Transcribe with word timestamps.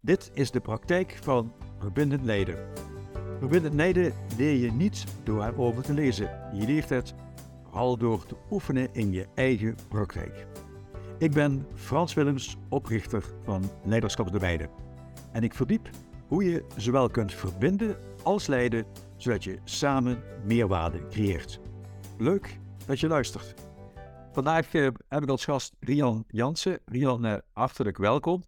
Dit 0.00 0.30
is 0.34 0.50
de 0.50 0.60
praktijk 0.60 1.18
van 1.22 1.52
verbindend 1.78 2.24
leiden. 2.24 2.56
Verbindend 3.38 3.74
leiden 3.74 4.12
leer 4.36 4.56
je 4.56 4.72
niet 4.72 5.04
door 5.24 5.44
erover 5.44 5.82
te 5.82 5.92
lezen. 5.92 6.30
Je 6.52 6.66
leert 6.66 6.88
het 6.88 7.14
vooral 7.64 7.96
door 7.96 8.26
te 8.26 8.36
oefenen 8.50 8.88
in 8.92 9.12
je 9.12 9.26
eigen 9.34 9.76
praktijk. 9.88 10.46
Ik 11.18 11.32
ben 11.32 11.66
Frans 11.74 12.14
Willems, 12.14 12.56
oprichter 12.68 13.24
van 13.44 13.70
Leiderschap 13.84 14.32
de 14.32 14.38
Weide. 14.38 14.68
En 15.32 15.42
ik 15.42 15.54
verdiep 15.54 15.90
hoe 16.26 16.44
je 16.44 16.64
zowel 16.76 17.08
kunt 17.08 17.34
verbinden 17.34 17.96
als 18.22 18.46
leiden, 18.46 18.86
zodat 19.16 19.44
je 19.44 19.58
samen 19.64 20.22
meerwaarde 20.44 21.06
creëert. 21.08 21.60
Leuk 22.18 22.58
dat 22.86 23.00
je 23.00 23.08
luistert. 23.08 23.54
Vandaag 24.32 24.74
eh, 24.74 24.88
heb 25.08 25.22
ik 25.22 25.28
als 25.28 25.44
gast 25.44 25.74
Rian 25.80 26.24
Jansen. 26.28 26.80
Rian, 26.84 27.24
eh, 27.24 27.34
hartelijk 27.52 27.96
welkom. 27.96 28.42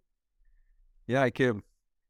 Ja, 1.11 1.25
ik 1.25 1.53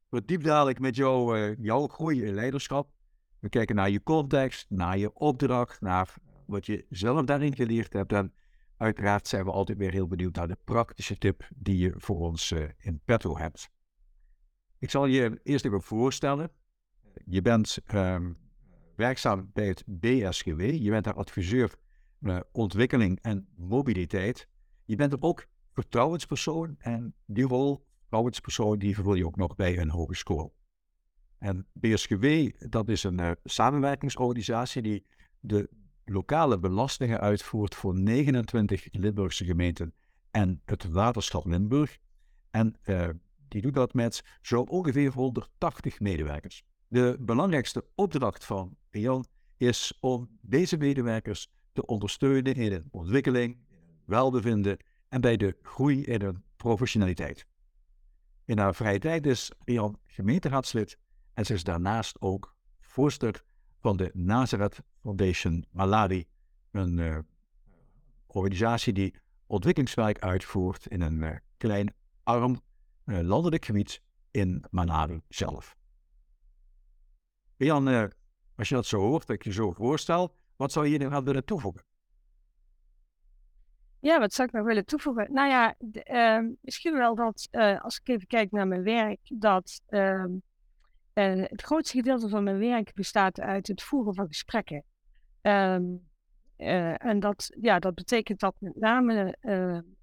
verdiep 0.09 0.43
dadelijk 0.43 0.79
met 0.79 0.95
jou 0.95 1.39
uh, 1.39 1.57
jouw 1.57 1.87
groei 1.87 2.23
in 2.23 2.33
leiderschap. 2.33 2.91
We 3.39 3.49
kijken 3.49 3.75
naar 3.75 3.89
je 3.89 4.03
context, 4.03 4.69
naar 4.69 4.97
je 4.97 5.13
opdracht, 5.13 5.81
naar 5.81 6.13
wat 6.45 6.65
je 6.65 6.85
zelf 6.89 7.25
daarin 7.25 7.55
geleerd 7.55 7.93
hebt. 7.93 8.13
En 8.13 8.33
uiteraard 8.77 9.27
zijn 9.27 9.45
we 9.45 9.51
altijd 9.51 9.77
weer 9.77 9.91
heel 9.91 10.07
benieuwd 10.07 10.35
naar 10.35 10.47
de 10.47 10.57
praktische 10.63 11.17
tip 11.17 11.49
die 11.55 11.77
je 11.77 11.93
voor 11.97 12.17
ons 12.17 12.51
uh, 12.51 12.63
in 12.77 13.01
petto 13.05 13.37
hebt. 13.37 13.69
Ik 14.79 14.89
zal 14.89 15.05
je 15.05 15.39
eerst 15.43 15.65
even 15.65 15.81
voorstellen. 15.81 16.51
Je 17.25 17.41
bent 17.41 17.77
um, 17.93 18.37
werkzaam 18.95 19.49
bij 19.53 19.67
het 19.67 19.83
BSGW. 19.85 20.61
Je 20.61 20.89
bent 20.89 21.03
daar 21.03 21.13
adviseur 21.13 21.75
uh, 22.19 22.39
ontwikkeling 22.51 23.19
en 23.21 23.47
mobiliteit. 23.55 24.47
Je 24.85 24.95
bent 24.95 25.21
ook 25.21 25.47
vertrouwenspersoon 25.71 26.75
en 26.79 27.15
die 27.25 27.45
rol 27.45 27.89
vertrouwenspersoon 28.11 28.79
die 28.79 28.95
vervul 28.95 29.13
je 29.13 29.25
ook 29.25 29.35
nog 29.35 29.55
bij 29.55 29.77
een 29.77 29.89
hogeschool. 29.89 30.53
En 31.37 31.67
BSGW, 31.73 32.49
dat 32.69 32.89
is 32.89 33.03
een 33.03 33.19
uh, 33.19 33.31
samenwerkingsorganisatie 33.43 34.81
die 34.81 35.05
de 35.39 35.69
lokale 36.05 36.59
belastingen 36.59 37.19
uitvoert 37.19 37.75
voor 37.75 37.95
29 37.99 38.87
Limburgse 38.91 39.45
gemeenten 39.45 39.93
en 40.31 40.61
het 40.65 40.89
waterschap 40.89 41.45
Limburg. 41.45 41.97
En 42.49 42.75
uh, 42.83 43.09
die 43.47 43.61
doet 43.61 43.73
dat 43.73 43.93
met 43.93 44.23
zo 44.41 44.61
ongeveer 44.61 45.11
180 45.11 45.99
medewerkers. 45.99 46.63
De 46.87 47.17
belangrijkste 47.19 47.85
opdracht 47.95 48.45
van 48.45 48.77
Rian 48.89 49.25
is 49.57 49.97
om 49.99 50.29
deze 50.41 50.77
medewerkers 50.77 51.51
te 51.73 51.85
ondersteunen 51.85 52.55
in 52.55 52.71
hun 52.71 52.87
ontwikkeling, 52.91 53.57
welbevinden 54.05 54.77
en 55.09 55.21
bij 55.21 55.37
de 55.37 55.57
groei 55.61 56.03
in 56.03 56.21
hun 56.21 56.43
professionaliteit. 56.55 57.49
In 58.51 58.57
haar 58.57 58.75
vrije 58.75 58.99
tijd 58.99 59.25
is 59.25 59.51
Rian 59.65 59.99
gemeenteraadslid 60.05 60.97
en 61.33 61.45
ze 61.45 61.53
is 61.53 61.63
daarnaast 61.63 62.21
ook 62.21 62.55
voorzitter 62.79 63.43
van 63.79 63.97
de 63.97 64.09
Nazareth 64.13 64.79
Foundation 65.01 65.65
Maladi, 65.69 66.27
een 66.71 66.97
uh, 66.97 67.17
organisatie 68.27 68.93
die 68.93 69.15
ontwikkelingswerk 69.45 70.19
uitvoert 70.19 70.85
in 70.85 71.01
een 71.01 71.21
uh, 71.21 71.35
klein, 71.57 71.93
arm, 72.23 72.61
uh, 73.05 73.19
landelijk 73.19 73.65
gebied 73.65 74.01
in 74.31 74.65
Malawi 74.69 75.21
zelf. 75.27 75.75
Rian, 77.57 77.87
als 78.55 78.69
je 78.69 78.75
dat 78.75 78.85
zo 78.85 78.99
hoort, 78.99 79.27
dat 79.27 79.35
ik 79.35 79.43
je 79.43 79.51
zo 79.51 79.71
voorstel, 79.71 80.35
wat 80.55 80.71
zou 80.71 80.87
je 80.87 80.97
nog 80.97 81.23
willen 81.23 81.45
toevoegen? 81.45 81.83
Ja, 84.01 84.19
wat 84.19 84.33
zou 84.33 84.47
ik 84.47 84.53
nog 84.53 84.65
willen 84.65 84.85
toevoegen? 84.85 85.33
Nou 85.33 85.49
ja, 85.49 85.75
uh, 86.11 86.49
misschien 86.61 86.93
wel 86.93 87.15
dat 87.15 87.47
uh, 87.51 87.81
als 87.81 87.99
ik 87.99 88.07
even 88.07 88.27
kijk 88.27 88.51
naar 88.51 88.67
mijn 88.67 88.83
werk, 88.83 89.19
dat 89.23 89.81
uh, 89.89 90.25
uh, 91.13 91.43
het 91.43 91.61
grootste 91.61 91.97
gedeelte 91.97 92.29
van 92.29 92.43
mijn 92.43 92.59
werk 92.59 92.93
bestaat 92.93 93.39
uit 93.39 93.67
het 93.67 93.81
voeren 93.81 94.15
van 94.15 94.27
gesprekken. 94.27 94.83
Ehm, 95.41 95.83
en 96.97 97.19
dat, 97.19 97.55
ja, 97.61 97.79
dat 97.79 97.95
betekent 97.95 98.39
dat 98.39 98.55
met 98.59 98.75
name 98.75 99.37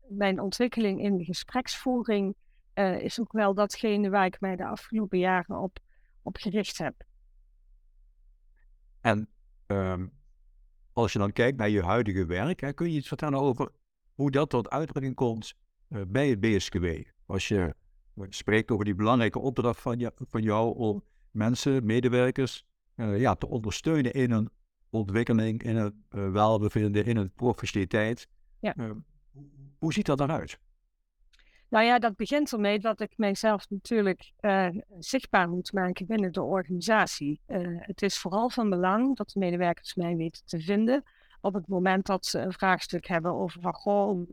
mijn 0.09 0.41
ontwikkeling 0.41 1.01
in 1.01 1.17
de 1.17 1.25
gespreksvoering 1.25 2.35
is 2.99 3.21
ook 3.21 3.33
wel 3.33 3.55
datgene 3.55 4.11
waar 4.11 4.27
ik 4.27 4.41
mij 4.41 4.57
de 4.57 4.67
afgelopen 4.67 5.19
jaren 5.19 5.59
op, 5.59 5.79
op 6.23 6.37
gericht 6.37 6.79
heb. 6.79 6.95
En 9.01 9.29
als 10.93 11.13
je 11.13 11.19
dan 11.19 11.33
kijkt 11.33 11.59
naar 11.59 11.69
je 11.69 11.83
huidige 11.83 12.27
werk, 12.27 12.61
hè, 12.61 12.73
kun 12.73 12.91
je 12.91 12.97
iets 12.97 13.09
vertellen 13.09 13.41
over 13.41 13.71
hoe 14.19 14.31
dat 14.31 14.51
tot 14.51 14.71
uitdrukking 14.71 15.15
komt 15.15 15.55
uh, 15.89 16.03
bij 16.09 16.29
het 16.29 16.41
BSKW? 16.41 16.87
Als 17.27 17.49
je 17.49 17.75
spreekt 18.29 18.71
over 18.71 18.85
die 18.85 18.95
belangrijke 18.95 19.39
opdracht 19.39 19.81
van, 19.81 19.99
je, 19.99 20.13
van 20.15 20.43
jou 20.43 20.77
om 20.77 21.05
mensen, 21.31 21.87
medewerkers, 21.87 22.65
uh, 22.97 23.21
ja, 23.21 23.35
te 23.35 23.49
ondersteunen 23.49 24.13
in 24.13 24.31
hun 24.31 24.51
ontwikkeling, 24.91 25.63
in 25.63 25.77
het 25.77 25.95
uh, 26.11 26.31
welbevinden, 26.31 27.05
in 27.05 27.17
hun 27.17 27.33
professionaliteit. 27.33 28.29
Ja. 28.61 28.75
hoe 29.79 29.93
ziet 29.93 30.07
dat 30.07 30.19
dan 30.19 30.31
uit? 30.31 30.59
Nou 31.69 31.85
ja, 31.85 31.99
dat 31.99 32.17
begint 32.17 32.53
ermee 32.53 32.79
dat 32.79 33.01
ik 33.01 33.13
mijzelf 33.17 33.71
natuurlijk 33.71 34.33
zichtbaar 34.99 35.49
moet 35.49 35.73
maken 35.73 36.07
binnen 36.07 36.33
de 36.33 36.43
organisatie. 36.43 37.41
Het 37.79 38.03
is 38.03 38.19
vooral 38.19 38.51
van 38.51 38.71
belang 38.71 39.17
dat 39.17 39.31
de 39.31 39.39
medewerkers 39.39 39.95
mij 39.95 40.17
weten 40.17 40.45
te 40.45 40.61
vinden 40.61 41.05
op 41.41 41.55
het 41.55 41.69
moment 41.69 42.07
dat 42.07 42.27
ze 42.27 42.39
een 42.39 42.53
vraagstuk 42.53 43.07
hebben 43.07 43.35
over 43.35 43.61
van 43.61 43.75
goh, 43.75 44.29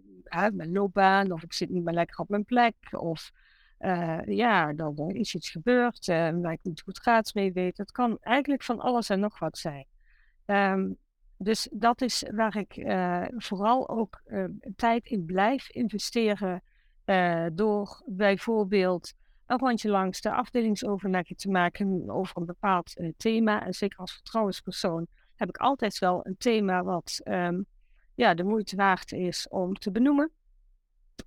mijn 0.53 0.71
loopbaan, 0.71 1.31
of 1.31 1.43
ik 1.43 1.53
zit 1.53 1.69
niet 1.69 1.83
meer 1.83 1.93
lekker 1.93 2.19
op 2.19 2.29
mijn 2.29 2.45
plek, 2.45 2.75
of 2.89 3.31
uh, 3.79 4.19
ja, 4.25 4.73
dan 4.73 5.09
is 5.09 5.35
iets 5.35 5.49
gebeurd 5.49 6.07
uh, 6.07 6.29
waar 6.41 6.51
ik 6.51 6.59
niet 6.63 6.81
goed 6.81 6.99
gaat 6.99 7.33
mee 7.33 7.53
weet. 7.53 7.77
Het 7.77 7.91
kan 7.91 8.17
eigenlijk 8.21 8.63
van 8.63 8.79
alles 8.79 9.09
en 9.09 9.19
nog 9.19 9.39
wat 9.39 9.57
zijn. 9.57 9.85
Um, 10.45 10.97
dus 11.37 11.67
dat 11.71 12.01
is 12.01 12.25
waar 12.31 12.57
ik 12.57 12.73
vooral 13.37 13.89
ook 13.89 14.21
tijd 14.75 15.05
in 15.05 15.25
blijf 15.25 15.69
investeren 15.69 16.63
door 17.53 18.01
bijvoorbeeld 18.05 19.13
een 19.45 19.57
rondje 19.57 19.89
langs 19.89 20.21
de 20.21 20.31
afdelingsoverleggen 20.31 21.35
te 21.35 21.49
maken 21.49 22.09
over 22.09 22.37
een 22.37 22.45
bepaald 22.45 22.95
thema. 23.17 23.65
En 23.65 23.73
zeker 23.73 23.99
als 23.99 24.13
vertrouwenspersoon 24.13 25.07
heb 25.35 25.49
ik 25.49 25.57
altijd 25.57 25.99
wel 25.99 26.25
een 26.25 26.37
thema 26.37 26.83
wat 26.83 27.21
um, 27.23 27.65
ja, 28.15 28.33
de 28.33 28.43
moeite 28.43 28.75
waard 28.75 29.11
is 29.11 29.47
om 29.47 29.73
te 29.73 29.91
benoemen. 29.91 30.31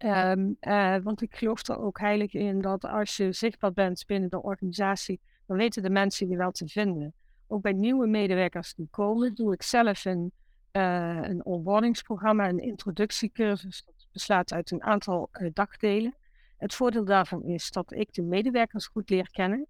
Um, 0.04 0.56
uh, 0.60 0.96
want 1.02 1.22
ik 1.22 1.36
geloof 1.36 1.68
er 1.68 1.78
ook 1.78 1.98
heilig 1.98 2.32
in 2.32 2.60
dat 2.60 2.84
als 2.84 3.16
je 3.16 3.32
zichtbaar 3.32 3.72
bent 3.72 4.06
binnen 4.06 4.30
de 4.30 4.42
organisatie, 4.42 5.20
dan 5.46 5.56
weten 5.56 5.82
de 5.82 5.90
mensen 5.90 6.28
je 6.28 6.36
wel 6.36 6.50
te 6.50 6.68
vinden. 6.68 7.14
Ook 7.46 7.62
bij 7.62 7.72
nieuwe 7.72 8.06
medewerkers 8.06 8.74
die 8.74 8.88
komen, 8.90 9.34
doe 9.34 9.52
ik 9.52 9.62
zelf 9.62 10.04
een, 10.04 10.32
uh, 10.72 11.18
een 11.22 11.44
onboardingsprogramma, 11.44 12.48
een 12.48 12.58
introductiecursus. 12.58 13.84
Dat 13.84 14.08
bestaat 14.12 14.52
uit 14.52 14.70
een 14.70 14.82
aantal 14.82 15.28
uh, 15.32 15.50
dagdelen. 15.52 16.14
Het 16.56 16.74
voordeel 16.74 17.04
daarvan 17.04 17.44
is 17.44 17.70
dat 17.70 17.92
ik 17.92 18.12
de 18.12 18.22
medewerkers 18.22 18.86
goed 18.86 19.10
leer 19.10 19.30
kennen. 19.30 19.66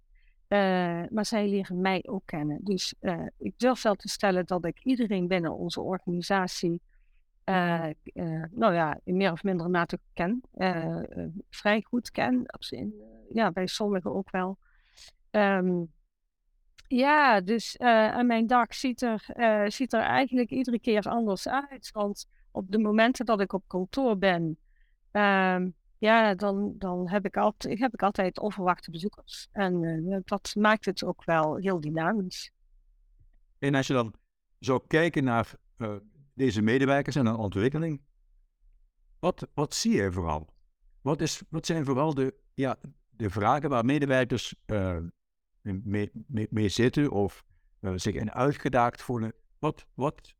Uh, 0.49 1.03
maar 1.09 1.25
zij 1.25 1.47
leren 1.47 1.81
mij 1.81 2.03
ook 2.07 2.21
kennen. 2.25 2.59
Dus 2.63 2.93
uh, 3.01 3.25
ik 3.37 3.53
durf 3.57 3.81
wel 3.81 3.95
te 3.95 4.07
stellen 4.07 4.45
dat 4.45 4.65
ik 4.65 4.79
iedereen 4.83 5.27
binnen 5.27 5.55
onze 5.55 5.81
organisatie, 5.81 6.81
uh, 7.45 7.85
nou 8.51 8.73
ja, 8.73 8.99
in 9.03 9.17
meer 9.17 9.31
of 9.31 9.43
mindere 9.43 9.69
mate 9.69 9.99
ken. 10.13 10.41
vrij 11.49 11.81
goed 11.81 12.11
ken. 12.11 12.45
In, 12.69 12.93
ja, 13.33 13.51
bij 13.51 13.67
sommigen 13.67 14.13
ook 14.13 14.31
wel. 14.31 14.57
Um, 15.31 15.91
ja, 16.87 17.41
dus 17.41 17.77
aan 17.79 18.25
mijn 18.25 18.47
dag 18.47 18.75
ziet 18.75 19.01
er, 19.01 19.25
ziet 19.67 19.93
er 19.93 20.01
eigenlijk 20.01 20.49
iedere 20.49 20.79
keer 20.79 21.01
anders 21.01 21.47
uit. 21.47 21.89
Want 21.91 22.27
op 22.51 22.71
de 22.71 22.79
momenten 22.79 23.25
dat 23.25 23.41
ik 23.41 23.53
op 23.53 23.63
kantoor 23.67 24.17
ben, 24.17 24.57
um, 25.11 25.75
ja, 25.99 26.35
dan, 26.35 26.75
dan 26.77 27.09
heb, 27.09 27.25
ik 27.25 27.37
altijd, 27.37 27.79
heb 27.79 27.93
ik 27.93 28.03
altijd 28.03 28.39
onverwachte 28.39 28.91
bezoekers. 28.91 29.47
En 29.51 29.83
uh, 29.83 30.17
dat 30.23 30.55
maakt 30.55 30.85
het 30.85 31.03
ook 31.03 31.23
wel 31.25 31.55
heel 31.55 31.81
dynamisch. 31.81 32.51
En 33.59 33.75
als 33.75 33.87
je 33.87 33.93
dan 33.93 34.13
zou 34.59 34.81
kijken 34.87 35.23
naar 35.23 35.53
uh, 35.77 35.95
deze 36.33 36.61
medewerkers 36.61 37.15
en 37.15 37.25
hun 37.25 37.35
ontwikkeling, 37.35 38.01
wat, 39.19 39.47
wat 39.53 39.73
zie 39.73 39.95
je 39.95 40.11
vooral? 40.11 40.53
Wat, 41.01 41.21
is, 41.21 41.41
wat 41.49 41.65
zijn 41.65 41.85
vooral 41.85 42.13
de, 42.13 42.35
ja, 42.53 42.77
de 43.09 43.29
vragen 43.29 43.69
waar 43.69 43.85
medewerkers 43.85 44.55
mee, 45.61 46.11
mee, 46.27 46.47
mee, 46.49 46.69
zitten 46.69 47.11
of 47.11 47.43
zich 47.95 48.15
in 48.15 48.31
uitgedaagd 48.31 49.01
voelen? 49.01 49.33
Wat, 49.59 49.85
wat 49.93 50.35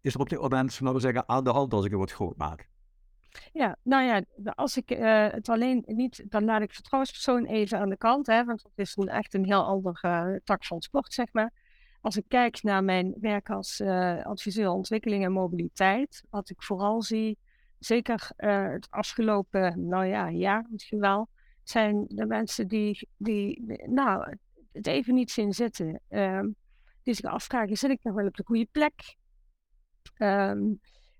is 0.00 0.14
er 0.14 0.20
op 0.20 0.28
dit 0.28 0.40
moment, 0.40 0.80
laten 0.80 0.94
we 0.94 1.00
zeggen, 1.00 1.28
aan 1.28 1.44
de 1.44 1.50
hand 1.50 1.72
als 1.72 1.84
ik 1.84 1.90
het 1.90 2.00
wat 2.00 2.12
groot 2.12 2.36
maak? 2.36 2.70
Ja, 3.52 3.76
nou 3.82 4.04
ja, 4.04 4.22
als 4.54 4.76
ik 4.76 4.90
uh, 4.90 5.28
het 5.30 5.48
alleen 5.48 5.82
niet, 5.86 6.24
dan 6.30 6.44
laat 6.44 6.62
ik 6.62 6.72
vertrouwenspersoon 6.72 7.44
even 7.44 7.78
aan 7.78 7.88
de 7.88 7.96
kant, 7.96 8.26
hè, 8.26 8.44
want 8.44 8.62
dat 8.62 8.72
is 8.74 8.96
een 8.96 9.08
echt 9.08 9.34
een 9.34 9.44
heel 9.44 9.64
andere 9.64 10.30
uh, 10.32 10.36
tak 10.44 10.64
van 10.64 10.80
sport, 10.80 11.12
zeg 11.12 11.32
maar. 11.32 11.52
Als 12.00 12.16
ik 12.16 12.24
kijk 12.28 12.62
naar 12.62 12.84
mijn 12.84 13.14
werk 13.20 13.50
als 13.50 13.80
uh, 13.80 14.22
adviseur 14.24 14.68
ontwikkeling 14.68 15.24
en 15.24 15.32
mobiliteit, 15.32 16.24
wat 16.30 16.50
ik 16.50 16.62
vooral 16.62 17.02
zie, 17.02 17.38
zeker 17.78 18.30
het 18.36 18.86
afgelopen, 18.90 19.88
nou 19.88 20.06
ja, 20.06 20.30
jaar 20.30 20.66
misschien 20.70 21.00
wel, 21.00 21.28
zijn 21.62 22.04
de 22.08 22.26
mensen 22.26 22.68
die, 22.68 23.08
die 23.16 23.62
nou, 23.86 24.36
het 24.72 24.86
even 24.86 25.14
niet 25.14 25.30
zien 25.30 25.52
zitten. 25.52 26.00
Ehm, 26.08 26.48
die 27.02 27.14
zich 27.14 27.30
afvragen, 27.30 27.76
zit 27.76 27.90
ik 27.90 28.02
nog 28.02 28.14
wel 28.14 28.26
op 28.26 28.36
de 28.36 28.44
goede 28.44 28.68
plek? 28.72 29.16
Ehm, 30.14 30.60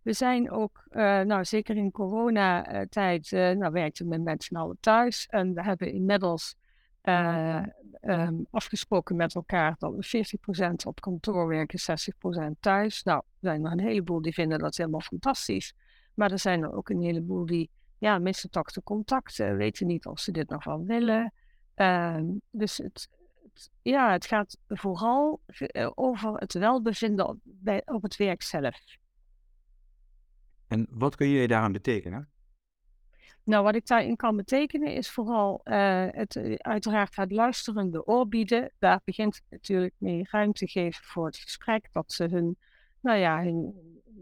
we 0.02 0.12
zijn 0.12 0.50
ook, 0.50 0.84
uh, 0.90 1.20
nou 1.20 1.44
zeker 1.44 1.76
in 1.76 1.90
coronatijd, 1.90 3.30
uh, 3.30 3.50
nou 3.50 3.72
werkten 3.72 4.08
we 4.08 4.18
met 4.18 4.44
z'n 4.44 4.56
allen 4.56 4.76
thuis. 4.80 5.26
En 5.26 5.54
we 5.54 5.62
hebben 5.62 5.92
inmiddels 5.92 6.54
uh, 7.02 7.62
um, 8.00 8.46
afgesproken 8.50 9.16
met 9.16 9.34
elkaar 9.34 9.74
dat 9.78 9.94
we 9.94 10.24
40% 10.68 10.72
op 10.86 11.00
kantoor 11.00 11.46
werken, 11.46 11.80
60% 12.50 12.58
thuis. 12.60 13.02
Nou, 13.02 13.18
er 13.18 13.38
zijn 13.40 13.64
er 13.64 13.72
een 13.72 13.80
heleboel 13.80 14.22
die 14.22 14.32
vinden 14.32 14.58
dat 14.58 14.76
helemaal 14.76 15.00
fantastisch. 15.00 15.74
Maar 16.14 16.30
er 16.30 16.38
zijn 16.38 16.62
er 16.62 16.72
ook 16.72 16.88
een 16.88 17.02
heleboel 17.02 17.46
die 17.46 17.70
ja, 17.98 18.18
missen 18.18 18.50
toch 18.50 18.72
de 18.72 18.82
contacten, 18.82 19.56
weten 19.56 19.86
niet 19.86 20.06
of 20.06 20.20
ze 20.20 20.32
dit 20.32 20.48
nog 20.48 20.64
wel 20.64 20.84
willen. 20.84 21.32
Uh, 21.76 22.20
dus 22.50 22.76
het, 22.76 23.08
ja, 23.82 24.12
het 24.12 24.26
gaat 24.26 24.58
vooral 24.68 25.40
over 25.94 26.32
het 26.34 26.52
welbevinden 26.52 27.40
op 27.84 28.02
het 28.02 28.16
werk 28.16 28.42
zelf. 28.42 29.00
En 30.72 30.86
wat 30.90 31.14
kun 31.14 31.28
je 31.28 31.48
daaraan 31.48 31.72
betekenen? 31.72 32.28
Nou, 33.44 33.64
wat 33.64 33.74
ik 33.74 33.86
daarin 33.86 34.16
kan 34.16 34.36
betekenen 34.36 34.94
is 34.94 35.10
vooral 35.10 35.60
uh, 35.64 36.06
het, 36.10 36.36
eh, 36.36 36.54
uiteraard 36.54 37.16
het 37.16 37.32
luisterende 37.32 38.06
oor 38.06 38.28
bieden. 38.28 38.72
Daar 38.78 39.00
begint 39.04 39.42
natuurlijk 39.50 39.94
mee 39.98 40.26
ruimte 40.30 40.68
geven 40.68 41.04
voor 41.04 41.26
het 41.26 41.36
gesprek. 41.36 41.88
Dat 41.92 42.12
ze 42.12 42.24
hun, 42.24 42.56
nou 43.00 43.18
ja, 43.18 43.42
hun 43.42 43.74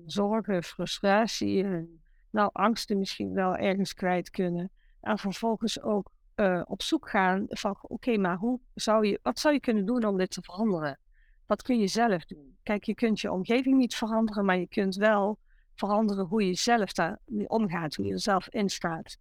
zorgen, 0.07 0.63
frustratie, 0.63 1.65
hun, 1.65 2.03
nou, 2.31 2.51
angsten 2.53 2.99
misschien 2.99 3.33
wel 3.33 3.57
ergens 3.57 3.95
kwijt 3.95 4.31
kunnen. 4.31 4.71
En 5.01 5.19
vervolgens 5.19 5.81
ook 5.83 6.11
uh, 6.37 6.63
op 6.65 6.83
zoek 6.83 7.09
gaan 7.09 7.47
van, 7.49 7.77
oké, 7.81 8.17
maar 8.17 8.37
hoe 8.37 8.61
zou 8.75 9.07
je, 9.07 9.19
wat 9.23 9.39
zou 9.39 9.55
je 9.55 9.61
kunnen 9.61 9.87
doen 9.87 10.05
om 10.05 10.19
dit 10.19 10.31
te 10.31 10.43
veranderen? 10.43 10.99
Wat 11.47 11.63
kun 11.63 11.79
je 11.79 11.87
zelf 11.87 12.25
doen? 12.25 12.57
Kijk, 12.63 12.85
je 12.85 12.95
kunt 12.95 13.21
je 13.21 13.33
omgeving 13.33 13.77
niet 13.77 13.95
veranderen, 13.95 14.45
maar 14.45 14.59
je 14.59 14.69
kunt 14.69 14.95
wel 14.95 15.39
veranderen 15.81 16.27
hoe 16.27 16.47
je 16.47 16.55
zelf 16.55 16.93
daarmee 16.93 17.49
omgaat, 17.49 17.95
hoe 17.95 18.07
je 18.07 18.13
er 18.13 18.21
zelf 18.21 18.49
in 18.49 18.69
staat. 18.69 19.19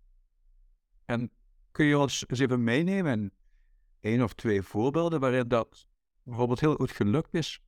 En 1.06 1.32
kun 1.72 1.86
je 1.86 1.98
ons 1.98 2.26
eens 2.28 2.40
even 2.40 2.64
meenemen 2.64 3.14
in 3.20 3.32
één 4.00 4.24
of 4.24 4.34
twee 4.34 4.62
voorbeelden 4.62 5.20
waarin 5.20 5.48
dat 5.48 5.88
bijvoorbeeld 6.24 6.60
heel 6.60 6.76
goed 6.76 6.92
gelukt 6.92 7.34
is? 7.34 7.62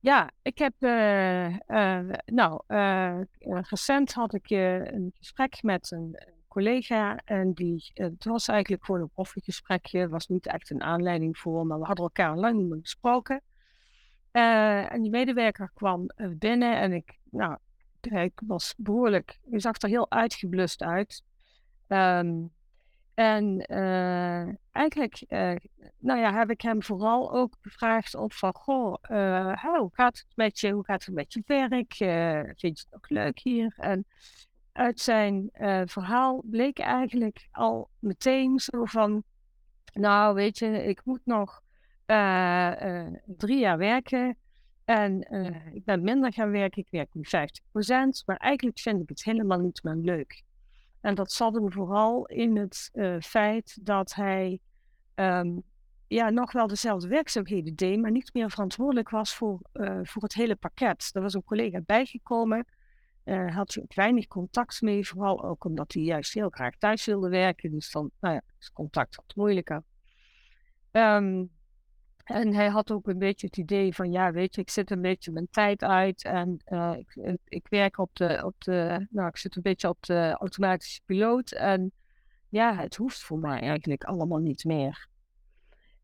Ja, 0.00 0.30
ik 0.42 0.58
heb, 0.58 0.74
uh, 0.78 1.48
uh, 1.48 2.12
nou, 2.24 2.62
uh, 2.68 3.20
recent 3.38 4.12
had 4.12 4.34
ik 4.34 4.50
een 4.50 5.12
gesprek 5.14 5.62
met 5.62 5.90
een 5.90 6.18
collega 6.48 7.20
en 7.24 7.52
die, 7.52 7.90
het 7.94 8.24
was 8.24 8.48
eigenlijk 8.48 8.84
gewoon 8.84 9.00
een 9.00 9.10
koffiegesprekje, 9.14 10.08
was 10.08 10.26
niet 10.26 10.46
echt 10.46 10.70
een 10.70 10.82
aanleiding 10.82 11.38
voor, 11.38 11.66
maar 11.66 11.78
we 11.78 11.84
hadden 11.84 12.04
elkaar 12.04 12.36
lang 12.36 12.56
niet 12.56 12.68
meer 12.68 12.80
gesproken. 12.80 13.42
Uh, 14.32 14.92
en 14.92 15.02
die 15.02 15.10
medewerker 15.10 15.70
kwam 15.74 16.10
binnen 16.38 16.78
en 16.78 16.92
ik, 16.92 17.18
nou, 17.36 17.58
ik 18.00 18.40
was 18.46 18.74
behoorlijk, 18.76 19.38
ik 19.50 19.60
zag 19.60 19.82
er 19.82 19.88
heel 19.88 20.10
uitgeblust 20.10 20.82
uit. 20.82 21.22
Um, 21.88 22.54
en 23.14 23.64
uh, 23.72 24.48
eigenlijk, 24.72 25.24
uh, 25.28 25.54
nou 25.98 26.20
ja, 26.20 26.32
heb 26.32 26.50
ik 26.50 26.60
hem 26.60 26.82
vooral 26.82 27.32
ook 27.32 27.56
gevraagd 27.60 28.14
op 28.14 28.32
van, 28.32 28.54
goh, 28.54 28.94
hoe 29.60 29.90
gaat 29.92 30.18
het 30.18 30.32
met 30.34 30.60
je? 30.60 30.70
Hoe 30.70 30.84
gaat 30.84 31.04
het 31.04 31.14
met 31.14 31.32
je 31.32 31.42
werk? 31.46 31.94
vind 32.58 32.78
je 32.78 32.84
het 32.84 32.86
ook 32.90 33.10
leuk 33.10 33.38
hier? 33.38 33.74
En 33.76 34.06
uit 34.72 35.00
zijn 35.00 35.50
verhaal 35.84 36.42
bleek 36.44 36.78
eigenlijk 36.78 37.48
al 37.50 37.90
meteen 37.98 38.58
zo 38.58 38.84
van, 38.84 39.22
nou 39.92 40.34
weet 40.34 40.58
je, 40.58 40.84
ik 40.84 41.00
moet 41.04 41.22
nog 41.24 41.62
drie 43.26 43.58
jaar 43.58 43.78
werken. 43.78 44.36
En 44.86 45.34
uh, 45.34 45.74
ik 45.74 45.84
ben 45.84 46.02
minder 46.02 46.32
gaan 46.32 46.50
werken. 46.50 46.82
Ik 46.82 46.90
werk 46.90 47.08
nu 47.12 47.22
50%. 47.24 48.24
Maar 48.26 48.36
eigenlijk 48.36 48.78
vind 48.78 49.02
ik 49.02 49.08
het 49.08 49.24
helemaal 49.24 49.58
niet 49.58 49.82
meer 49.82 49.94
leuk. 49.94 50.42
En 51.00 51.14
dat 51.14 51.32
zat 51.32 51.54
hem 51.54 51.72
vooral 51.72 52.26
in 52.26 52.56
het 52.56 52.90
feit 53.20 53.78
dat 53.82 54.14
hij 54.14 54.58
um, 55.14 55.62
ja, 56.06 56.30
nog 56.30 56.52
wel 56.52 56.66
dezelfde 56.66 57.08
werkzaamheden 57.08 57.74
deed, 57.74 58.00
maar 58.00 58.10
niet 58.10 58.34
meer 58.34 58.50
verantwoordelijk 58.50 59.10
was 59.10 59.34
voor, 59.34 59.60
voor 60.02 60.22
het 60.22 60.34
hele 60.34 60.56
pakket. 60.56 61.10
Er 61.12 61.22
was 61.22 61.34
een 61.34 61.44
collega 61.44 61.80
bijgekomen. 61.80 62.66
Had 63.24 63.74
hij 63.74 63.82
ook 63.82 63.94
weinig 63.94 64.26
contact 64.26 64.80
mee, 64.80 65.06
vooral 65.08 65.44
ook 65.44 65.64
omdat 65.64 65.92
hij 65.92 66.02
juist 66.02 66.34
heel 66.34 66.50
graag 66.50 66.76
thuis 66.78 67.04
wilde 67.04 67.28
werken. 67.28 67.70
Dus 67.70 67.90
dan, 67.90 68.10
nou 68.20 68.34
ja, 68.34 68.42
is 68.58 68.72
contact 68.72 69.16
wat 69.16 69.36
moeilijker. 69.36 69.82
Um, 70.92 71.50
en 72.26 72.54
hij 72.54 72.68
had 72.68 72.90
ook 72.90 73.08
een 73.08 73.18
beetje 73.18 73.46
het 73.46 73.56
idee 73.56 73.94
van, 73.94 74.10
ja, 74.10 74.32
weet 74.32 74.54
je, 74.54 74.60
ik 74.60 74.70
zit 74.70 74.90
een 74.90 75.00
beetje 75.00 75.32
mijn 75.32 75.48
tijd 75.50 75.82
uit 75.82 76.24
en 76.24 76.56
uh, 76.68 76.92
ik, 76.96 77.38
ik, 77.44 77.66
werk 77.68 77.98
op 77.98 78.10
de, 78.12 78.42
op 78.44 78.54
de, 78.58 79.06
nou, 79.10 79.28
ik 79.28 79.36
zit 79.36 79.56
een 79.56 79.62
beetje 79.62 79.88
op 79.88 80.02
de 80.02 80.36
automatische 80.38 81.00
piloot 81.04 81.50
en 81.50 81.92
ja, 82.48 82.76
het 82.76 82.96
hoeft 82.96 83.22
voor 83.22 83.38
mij 83.38 83.60
eigenlijk 83.60 84.04
allemaal 84.04 84.38
niet 84.38 84.64
meer. 84.64 85.08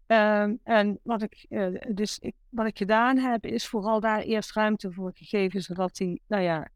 Um, 0.07 0.59
en 0.63 0.99
wat 1.03 1.23
ik, 1.23 1.47
uh, 1.49 1.81
dus 1.89 2.19
ik, 2.19 2.35
wat 2.49 2.67
ik 2.67 2.79
gedaan 2.79 3.19
heb, 3.19 3.47
is 3.47 3.67
vooral 3.67 4.01
daar 4.01 4.21
eerst 4.21 4.53
ruimte 4.53 4.93
voor 4.93 5.11
gegeven, 5.15 5.63
zodat 5.63 5.99
hij, 5.99 6.21
nou 6.27 6.43
ja, 6.43 6.69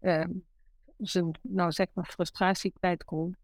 uh, 0.00 0.24
zijn, 0.98 1.38
nou 1.42 1.72
zeg 1.72 1.86
maar, 1.92 2.04
frustratie 2.04 2.72
kwijt 2.78 3.04
kon. 3.04 3.36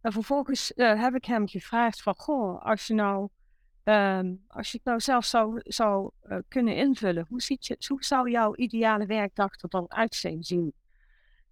En 0.00 0.12
vervolgens 0.12 0.72
heb 0.74 1.14
ik 1.14 1.24
hem 1.24 1.48
gevraagd 1.48 2.02
van, 2.02 2.14
goh, 2.16 2.62
als 2.64 2.86
je 2.86 2.94
nou 2.94 3.28
Um, 3.84 4.44
als 4.48 4.70
je 4.70 4.76
het 4.76 4.86
nou 4.86 5.00
zelf 5.00 5.24
zou, 5.24 5.60
zou 5.62 6.10
uh, 6.24 6.38
kunnen 6.48 6.76
invullen, 6.76 7.26
hoe, 7.28 7.42
ziet 7.42 7.66
je, 7.66 7.76
hoe 7.88 8.04
zou 8.04 8.30
jouw 8.30 8.54
ideale 8.54 9.06
werkdag 9.06 9.60
er 9.60 9.68
dan 9.68 9.92
uit 9.92 10.14
zien? 10.40 10.72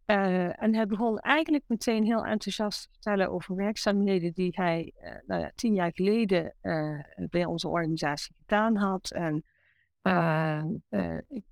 Uh, 0.07 0.63
en 0.63 0.75
hij 0.75 0.87
begon 0.87 1.19
eigenlijk 1.19 1.65
meteen 1.67 2.05
heel 2.05 2.25
enthousiast 2.25 2.83
te 2.83 2.89
vertellen 2.91 3.31
over 3.31 3.57
werkzaamheden 3.57 4.33
die 4.33 4.53
hij 4.55 4.93
uh, 5.03 5.11
nou 5.27 5.41
ja, 5.41 5.53
tien 5.55 5.75
jaar 5.75 5.91
geleden 5.95 6.55
bij 7.31 7.45
onze 7.45 7.69
organisatie 7.69 8.35
gedaan 8.39 8.77
had. 8.77 9.11
En 9.11 9.45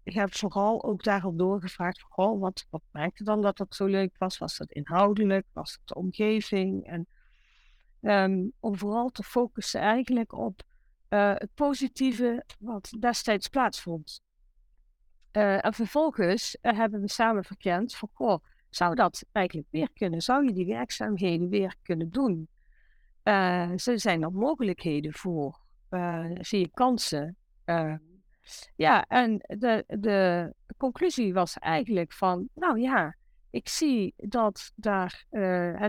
ik, 0.02 0.14
heb 0.14 0.34
vooral 0.34 0.84
ook 0.84 1.02
daarop 1.02 1.38
doorgevraagd: 1.38 2.02
goh, 2.02 2.40
wat, 2.40 2.66
wat 2.70 2.82
maakte 2.90 3.24
dan 3.24 3.42
dat 3.42 3.56
dat 3.56 3.74
zo 3.74 3.86
leuk 3.86 4.14
was? 4.18 4.38
Was 4.38 4.56
dat 4.56 4.72
inhoudelijk? 4.72 5.46
Was 5.52 5.72
het 5.72 5.80
de 5.84 5.94
omgeving? 5.94 6.86
En 6.86 7.06
um, 8.00 8.52
om 8.60 8.78
vooral 8.78 9.08
te 9.08 9.22
focussen 9.22 9.80
eigenlijk 9.80 10.32
op 10.32 10.62
uh, 11.08 11.32
het 11.34 11.54
positieve 11.54 12.44
wat 12.58 12.90
destijds 13.00 13.48
plaatsvond. 13.48 14.20
Uh, 15.32 15.64
en 15.64 15.74
vervolgens 15.74 16.56
uh, 16.62 16.72
hebben 16.72 17.00
we 17.00 17.08
samen 17.08 17.44
verkend 17.44 17.96
van, 17.96 18.08
goh, 18.12 18.44
zou 18.70 18.94
dat 18.94 19.24
eigenlijk 19.32 19.68
weer 19.70 19.88
kunnen? 19.94 20.20
Zou 20.20 20.44
je 20.44 20.52
die 20.52 20.66
werkzaamheden 20.66 21.48
weer 21.48 21.74
kunnen 21.82 22.10
doen? 22.10 22.48
zijn 23.74 24.22
er 24.22 24.32
mogelijkheden 24.32 25.14
voor? 25.14 25.60
zie 26.40 26.58
je 26.58 26.70
kansen? 26.70 27.36
ja, 28.76 29.04
en 29.06 29.38
de, 29.38 29.84
de 29.86 30.54
conclusie 30.76 31.32
was 31.32 31.58
eigenlijk 31.58 32.12
van, 32.12 32.48
nou 32.54 32.80
ja, 32.80 33.16
ik 33.50 33.68
zie 33.68 34.14
dat 34.16 34.72
daar 34.74 35.24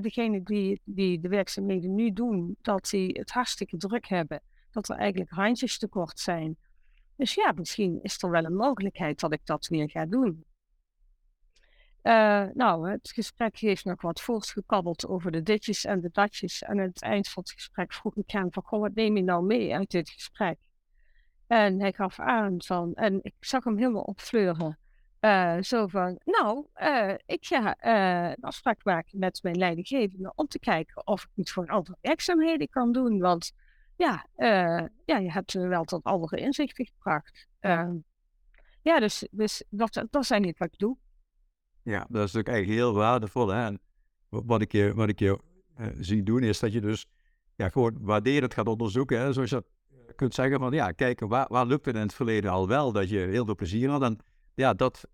degenen 0.02 0.44
die, 0.44 0.82
die 0.84 1.20
de 1.20 1.28
werkzaamheden 1.28 1.96
nu 1.96 2.14
doen, 2.14 2.58
dat 2.62 2.90
die 2.90 3.12
het 3.20 3.32
hartstikke 3.32 3.78
druk 3.78 4.08
hebben 4.08 4.42
dat 4.72 4.90
er 4.90 4.96
eigenlijk 4.96 5.32
handjes 5.32 5.78
tekort 5.78 6.20
zijn. 6.20 6.58
Dus 7.16 7.34
ja, 7.34 7.52
misschien 7.52 8.00
is 8.02 8.24
er 8.24 8.30
wel 8.30 8.46
een 8.46 8.56
mogelijkheid 8.56 9.20
dat 9.20 9.34
ik 9.34 9.46
dat 9.46 9.68
weer 9.68 9.90
ga 9.90 10.06
doen. 10.06 10.44
Uh, 12.04 12.46
nou, 12.54 12.90
het 12.90 13.12
gesprek 13.12 13.58
heeft 13.58 13.86
nog 13.86 14.02
wat 14.02 14.22
voortgekabbeld 14.22 15.08
over 15.08 15.32
de 15.32 15.44
ditjes 15.44 15.86
en 15.86 16.02
de 16.02 16.10
datjes. 16.12 16.62
En 16.62 16.80
aan 16.80 16.86
het 16.86 17.02
eind 17.02 17.30
van 17.30 17.44
het 17.44 17.52
gesprek 17.52 17.94
vroeg 17.94 18.16
ik 18.16 18.32
hem 18.32 18.52
van, 18.52 18.64
goh, 18.64 18.80
wat 18.80 18.94
neem 18.94 19.16
je 19.16 19.24
nou 19.24 19.44
mee 19.44 19.76
uit 19.76 19.92
dit 19.92 20.10
gesprek? 20.10 20.58
En 21.48 21.80
hij 21.80 21.92
gaf 21.92 22.20
aan 22.20 22.62
van, 22.64 22.94
en 22.94 23.20
ik 23.22 23.34
zag 23.40 23.64
hem 23.64 23.78
helemaal 23.78 24.02
opfleuren. 24.02 24.80
Uh, 25.22 25.62
zo 25.62 25.88
van, 25.88 26.20
nou, 26.24 26.66
uh, 26.76 27.14
ik 27.26 27.46
ga 27.46 27.76
een 27.80 28.36
afspraak 28.42 28.84
maken 28.84 29.20
met 29.20 29.44
mijn 29.44 29.58
leidinggevende 29.58 30.32
om 30.36 30.48
te 30.48 30.60
kijken 30.60 31.08
of 31.08 31.24
ik 31.24 31.30
niet 31.34 31.52
voor 31.52 31.68
andere 31.68 31.98
werkzaamheden 32.02 32.70
kan 32.70 32.92
doen. 32.92 33.20
Want 33.20 33.52
ja, 34.00 34.26
uh, 34.38 34.88
ja, 35.06 35.18
je 35.18 35.32
hebt 35.32 35.54
wel 35.54 35.84
tot 35.84 36.04
andere 36.04 36.38
inzichten 36.38 36.86
gebracht. 36.86 37.48
Uh, 37.62 37.90
ja, 38.82 39.00
dus, 39.00 39.28
dus 39.32 39.64
dat, 39.70 40.06
dat 40.10 40.26
zijn 40.26 40.42
niet 40.42 40.58
wat 40.58 40.68
ik 40.72 40.80
doe. 40.80 40.98
Ja, 41.84 42.00
dat 42.00 42.28
is 42.28 42.34
natuurlijk 42.34 42.48
eigenlijk 42.48 42.80
heel 42.80 42.94
waardevol. 42.94 43.48
Hè? 43.48 43.66
En 43.66 43.80
wat 44.30 44.62
ik 44.62 44.72
je, 44.72 44.94
wat 44.94 45.10
ik 45.10 45.20
je 45.20 45.40
uh, 45.80 45.88
zie 46.00 46.24
doen, 46.24 46.44
is 46.44 46.60
dat 46.60 46.74
je 46.74 46.82
dus 46.82 47.06
ja, 47.56 47.70
gewoon 47.70 47.98
waarderend 48.00 48.54
gaat 48.54 48.68
onderzoeken. 48.68 49.20
Hè? 49.20 49.34
Zoals 49.34 49.50
je 49.50 49.64
kunt 50.16 50.34
zeggen 50.34 50.60
van 50.60 50.72
ja, 50.72 50.92
kijk, 50.92 51.20
waar, 51.20 51.48
waar 51.50 51.66
lukte 51.66 51.90
het 51.90 51.98
in 51.98 52.04
het 52.04 52.14
verleden 52.14 52.52
al 52.52 52.68
wel 52.68 52.92
dat 52.92 53.10
je 53.10 53.18
heel 53.18 53.46
veel 53.46 53.56
plezier 53.56 53.90
had. 53.90 54.02
En 54.02 54.18
ja, 54.54 54.74
dat 54.74 55.08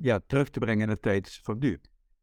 ja, 0.00 0.20
terug 0.26 0.50
te 0.50 0.58
brengen 0.58 0.88
in 0.88 0.94
de 0.94 1.00
tijd 1.00 1.38
van 1.42 1.58
nu. 1.58 1.80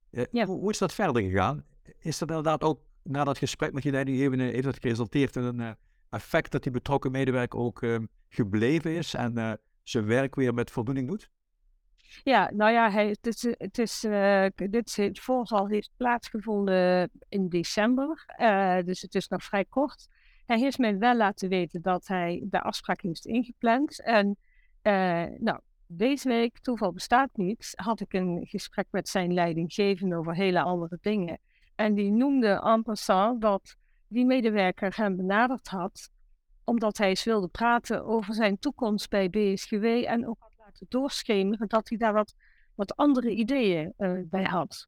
Ja. 0.10 0.46
Hoe, 0.46 0.60
hoe, 0.60 0.72
is 0.72 0.78
dat 0.78 0.94
verder 0.94 1.22
gegaan? 1.22 1.66
Is 2.00 2.18
dat 2.18 2.30
inderdaad 2.30 2.64
ook 2.64 2.82
na 3.04 3.24
dat 3.24 3.38
gesprek 3.38 3.74
met 3.74 3.84
je 3.84 3.92
leidinggevende, 3.92 4.44
heeft 4.44 4.64
dat 4.64 4.80
geresulteerd 4.80 5.36
in 5.36 5.44
een 5.44 5.78
effect 6.10 6.52
dat 6.52 6.64
die 6.64 6.72
betrokken 6.72 7.12
medewerker 7.12 7.60
ook 7.60 7.82
ehm, 7.82 8.06
gebleven 8.30 8.96
is 8.96 9.14
en 9.14 9.60
zijn 9.84 10.06
werk 10.06 10.36
weer 10.36 10.54
met 10.54 10.72
voldoening 10.72 11.08
doet? 11.08 11.30
Ja, 12.24 12.52
nou 12.54 12.72
ja, 12.72 12.92
hij, 12.92 13.08
het 13.08 13.28
is, 13.28 13.44
het 13.58 13.78
is, 13.78 14.04
uh, 14.04 14.46
dit 14.56 14.96
het 14.96 15.20
voorval 15.20 15.68
heeft 15.68 15.92
plaatsgevonden 15.98 17.10
in 17.30 17.50
december, 17.50 18.26
uh, 18.40 18.78
dus 18.86 19.02
het 19.02 19.16
is 19.16 19.28
nog 19.28 19.44
vrij 19.44 19.66
kort. 19.66 20.08
Hij 20.46 20.60
heeft 20.60 20.78
mij 20.78 20.98
wel 20.98 21.16
laten 21.16 21.50
weten 21.50 21.82
dat 21.82 22.08
hij 22.08 22.44
de 22.50 22.62
afspraak 22.62 23.02
heeft 23.02 23.26
ingepland. 23.26 24.02
En 24.02 24.38
nou, 25.38 25.60
deze 25.88 26.28
week, 26.28 26.60
toeval 26.60 26.92
bestaat 26.92 27.30
niet, 27.34 27.72
had 27.76 28.00
ik 28.00 28.14
een 28.14 28.46
gesprek 28.48 28.88
met 28.90 29.10
zijn 29.10 29.34
leidinggevende 29.34 30.16
over 30.16 30.36
hele 30.36 30.62
andere 30.62 30.98
dingen. 31.02 31.40
En 31.76 31.94
die 31.94 32.12
noemde 32.12 32.62
en 32.64 32.84
passant 32.84 33.42
dat 33.42 33.76
die 34.08 34.26
medewerker 34.26 34.96
hem 34.96 35.16
benaderd 35.16 35.68
had, 35.68 36.10
omdat 36.64 36.98
hij 36.98 37.10
eens 37.10 37.24
wilde 37.24 37.48
praten 37.48 38.06
over 38.06 38.34
zijn 38.34 38.60
toekomst 38.60 39.10
bij 39.10 39.30
BSGW 39.30 39.86
en 39.86 40.28
ook 40.28 40.48
doorschemeren 40.88 41.68
dat 41.68 41.90
hij 41.90 41.98
daar 41.98 42.14
wat, 42.14 42.34
wat 42.76 42.96
andere 42.96 43.30
ideeën 43.30 43.94
uh, 43.98 44.20
bij 44.26 44.44
had. 44.44 44.88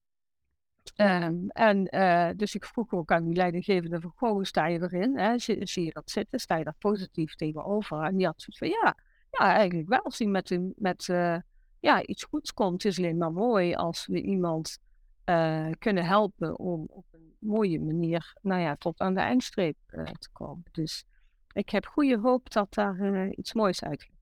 Um, 0.96 1.50
en 1.50 1.96
uh, 1.96 2.30
dus 2.36 2.56
ik 2.56 2.66
vroeg 2.66 2.92
ook 2.92 3.12
aan 3.12 3.26
die 3.26 3.36
leidinggevende 3.36 4.02
van, 4.02 4.14
goh, 4.16 4.32
hoe 4.32 4.46
sta 4.46 4.68
je 4.68 4.82
erin? 4.82 5.18
Hè? 5.18 5.38
Zie, 5.38 5.66
zie, 5.68 5.86
je 5.86 5.92
dat 5.92 6.10
zitten? 6.10 6.40
Sta 6.40 6.58
je 6.58 6.64
daar 6.64 6.76
positief 6.80 7.36
tegenover? 7.36 8.04
En 8.04 8.16
die 8.16 8.26
had 8.26 8.42
zoiets 8.42 8.58
van, 8.58 8.68
ja, 8.68 8.98
ja 9.32 9.54
eigenlijk 9.56 9.90
wel. 9.90 10.04
Als 10.04 10.18
hij 10.18 10.28
met, 10.28 10.60
met 10.76 11.08
uh, 11.08 11.38
ja, 11.80 12.04
iets 12.04 12.24
goeds 12.24 12.54
komt, 12.54 12.86
is 12.86 12.98
alleen 12.98 13.18
maar 13.18 13.32
mooi 13.32 13.74
als 13.76 14.06
we 14.06 14.22
iemand 14.22 14.80
kunnen 15.80 16.06
helpen 16.06 16.60
om 16.60 16.86
op 16.90 17.06
mooie 17.40 17.80
manier, 17.80 18.34
nou 18.42 18.62
ja, 18.62 18.76
tot 18.76 19.00
aan 19.00 19.14
de 19.14 19.20
eindstreep 19.20 19.78
te 20.20 20.30
komen. 20.32 20.64
Dus 20.72 21.06
ik 21.52 21.70
heb 21.70 21.86
goede 21.86 22.20
hoop 22.20 22.52
dat 22.52 22.74
daar 22.74 23.30
iets 23.30 23.54
moois 23.54 23.84
uit 23.84 24.04
gaat. 24.04 24.20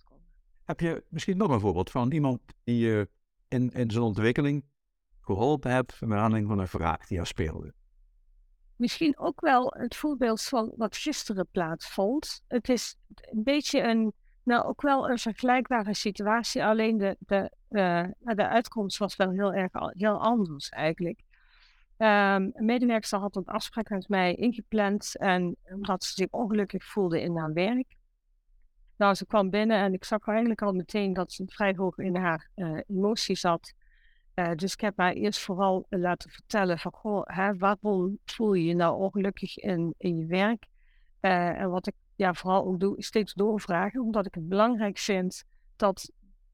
Heb 0.65 0.79
je 0.79 1.03
misschien 1.09 1.37
nog 1.37 1.49
een 1.49 1.59
voorbeeld 1.59 1.91
van 1.91 2.11
iemand 2.11 2.39
die 2.63 2.77
je 2.77 3.09
in, 3.47 3.71
in 3.71 3.91
zijn 3.91 4.03
ontwikkeling 4.03 4.65
geholpen 5.21 5.71
hebt 5.71 6.01
met 6.01 6.17
aanleiding 6.17 6.47
van 6.47 6.59
een 6.59 6.67
vraag 6.67 7.07
die 7.07 7.15
jou 7.15 7.25
speelde? 7.27 7.73
Misschien 8.75 9.17
ook 9.17 9.41
wel 9.41 9.73
het 9.77 9.95
voorbeeld 9.95 10.41
van 10.41 10.73
wat 10.75 10.97
gisteren 10.97 11.47
plaatsvond. 11.51 12.41
Het 12.47 12.69
is 12.69 12.95
een 13.15 13.43
beetje 13.43 13.81
een, 13.81 14.13
nou 14.43 14.65
ook 14.65 14.81
wel 14.81 15.09
een 15.09 15.17
vergelijkbare 15.17 15.93
situatie, 15.93 16.65
alleen 16.65 16.97
de, 16.97 17.15
de, 17.19 17.51
uh, 17.69 18.35
de 18.35 18.47
uitkomst 18.47 18.97
was 18.97 19.15
wel 19.15 19.29
heel 19.29 19.53
erg 19.53 19.71
heel 19.73 20.21
anders 20.21 20.69
eigenlijk. 20.69 21.21
Um, 21.97 22.07
een 22.53 22.65
medewerker 22.65 23.19
had 23.19 23.35
een 23.35 23.45
afspraak 23.45 23.89
met 23.89 24.09
mij 24.09 24.35
ingepland 24.35 25.17
en 25.17 25.55
omdat 25.69 26.03
ze 26.03 26.13
zich 26.13 26.27
ongelukkig 26.29 26.85
voelde 26.85 27.21
in 27.21 27.37
haar 27.37 27.53
werk. 27.53 27.95
Nou, 28.97 29.13
ze 29.13 29.25
kwam 29.25 29.49
binnen 29.49 29.77
en 29.77 29.93
ik 29.93 30.03
zag 30.03 30.27
eigenlijk 30.27 30.61
al 30.61 30.73
meteen 30.73 31.13
dat 31.13 31.31
ze 31.31 31.43
vrij 31.47 31.73
hoog 31.75 31.97
in 31.97 32.15
haar 32.15 32.49
uh, 32.55 32.79
emotie 32.87 33.35
zat. 33.35 33.73
Uh, 34.35 34.51
dus 34.55 34.73
ik 34.73 34.81
heb 34.81 34.97
haar 34.97 35.13
eerst 35.13 35.39
vooral 35.39 35.85
laten 35.89 36.29
vertellen 36.29 36.79
van, 36.79 36.91
goh, 36.91 37.21
hè, 37.23 37.57
waarom 37.57 38.19
voel 38.25 38.53
je 38.53 38.65
je 38.65 38.75
nou 38.75 38.97
ongelukkig 38.97 39.57
in, 39.57 39.93
in 39.97 40.17
je 40.17 40.25
werk? 40.25 40.65
Uh, 41.21 41.59
en 41.59 41.69
wat 41.69 41.87
ik 41.87 41.95
ja, 42.15 42.33
vooral 42.33 42.65
ook 42.65 42.79
doe, 42.79 43.03
steeds 43.03 43.33
doorvragen, 43.33 44.01
omdat 44.01 44.25
ik 44.25 44.33
het 44.33 44.47
belangrijk 44.47 44.97
vind 44.97 45.43
dat 45.75 46.11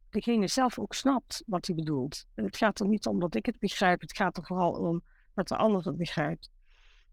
degene 0.09 0.47
zelf 0.47 0.79
ook 0.79 0.93
snapt 0.93 1.43
wat 1.45 1.65
hij 1.65 1.75
bedoelt. 1.75 2.25
Het 2.33 2.57
gaat 2.57 2.79
er 2.79 2.87
niet 2.87 3.05
om 3.05 3.19
dat 3.19 3.35
ik 3.35 3.45
het 3.45 3.59
begrijp, 3.59 4.01
het 4.01 4.15
gaat 4.15 4.37
er 4.37 4.45
vooral 4.45 4.71
om 4.71 5.03
dat 5.33 5.47
de 5.47 5.57
ander 5.57 5.95
begrijpt. 5.95 6.49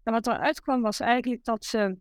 En 0.03 0.13
wat 0.13 0.27
eruit 0.27 0.61
kwam 0.61 0.81
was 0.81 0.99
eigenlijk 0.99 1.43
dat 1.43 1.65
ze 1.65 1.97